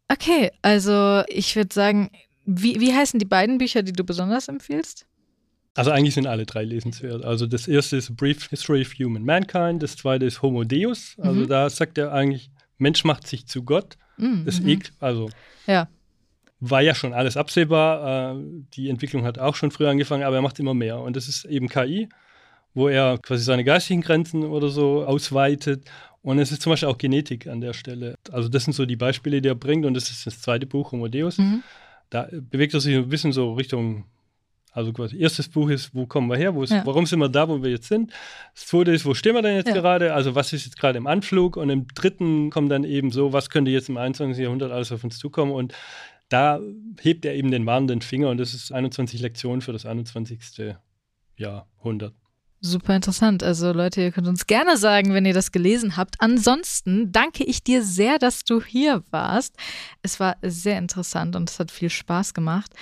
[0.09, 2.11] Okay, also ich würde sagen,
[2.45, 5.07] wie, wie heißen die beiden Bücher, die du besonders empfiehlst?
[5.75, 7.25] Also eigentlich sind alle drei lesenswert.
[7.25, 11.17] Also das erste ist Brief History of Human Mankind, das zweite ist Homo Deus.
[11.19, 11.49] Also Mhm.
[11.49, 13.97] da sagt er eigentlich, Mensch macht sich zu Gott.
[14.17, 14.69] Mm, Das mhm.
[14.69, 15.29] Ekel, also
[15.67, 15.89] Ja.
[16.61, 18.35] War ja schon alles absehbar.
[18.37, 18.43] Äh,
[18.75, 21.01] die Entwicklung hat auch schon früher angefangen, aber er macht immer mehr.
[21.01, 22.09] Und das ist eben KI,
[22.75, 25.85] wo er quasi seine geistigen Grenzen oder so ausweitet.
[26.23, 28.17] Und es ist zum Beispiel auch Genetik an der Stelle.
[28.33, 29.87] Also das sind so die Beispiele, die er bringt.
[29.87, 31.39] Und das ist das zweite Buch, Homo Deus.
[31.39, 31.63] Mhm.
[32.11, 34.05] Da bewegt er sich ein bisschen so Richtung,
[34.73, 36.83] also quasi, erstes Buch ist, wo kommen wir her, wo ist, Ja.
[36.85, 38.13] warum sind wir da, wo wir jetzt sind.
[38.55, 39.75] Das zweite ist, wo stehen wir denn jetzt Ja.
[39.75, 43.33] gerade, also was ist jetzt gerade im Anflug und im dritten kommt dann eben so,
[43.33, 44.43] was könnte jetzt im 21.
[44.43, 45.73] Jahrhundert alles auf uns zukommen und
[46.29, 46.61] da
[47.01, 50.75] hebt er eben den warnenden Finger und das ist 21 Lektionen für das 21.
[51.37, 52.15] Jahrhundert.
[52.63, 53.43] Super interessant.
[53.43, 56.17] Also Leute, ihr könnt uns gerne sagen, wenn ihr das gelesen habt.
[56.21, 59.55] Ansonsten danke ich dir sehr, dass du hier warst.
[60.03, 62.73] Es war sehr interessant und es hat viel Spaß gemacht.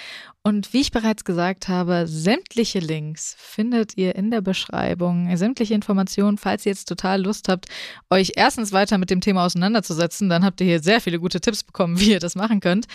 [0.42, 5.36] Und wie ich bereits gesagt habe, sämtliche Links findet ihr in der Beschreibung.
[5.36, 7.66] Sämtliche Informationen, falls ihr jetzt total Lust habt,
[8.10, 11.64] euch erstens weiter mit dem Thema auseinanderzusetzen, dann habt ihr hier sehr viele gute Tipps
[11.64, 12.86] bekommen, wie ihr das machen könnt.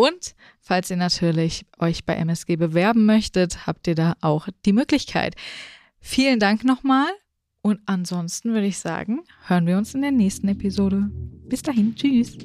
[0.00, 5.34] Und falls ihr natürlich euch bei MSG bewerben möchtet, habt ihr da auch die Möglichkeit.
[6.00, 7.10] Vielen Dank nochmal.
[7.60, 11.10] Und ansonsten würde ich sagen, hören wir uns in der nächsten Episode.
[11.50, 12.38] Bis dahin, tschüss.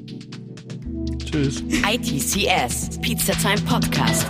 [1.24, 1.62] Tschüss.
[1.62, 4.26] ITCS, Pizza Time Podcast.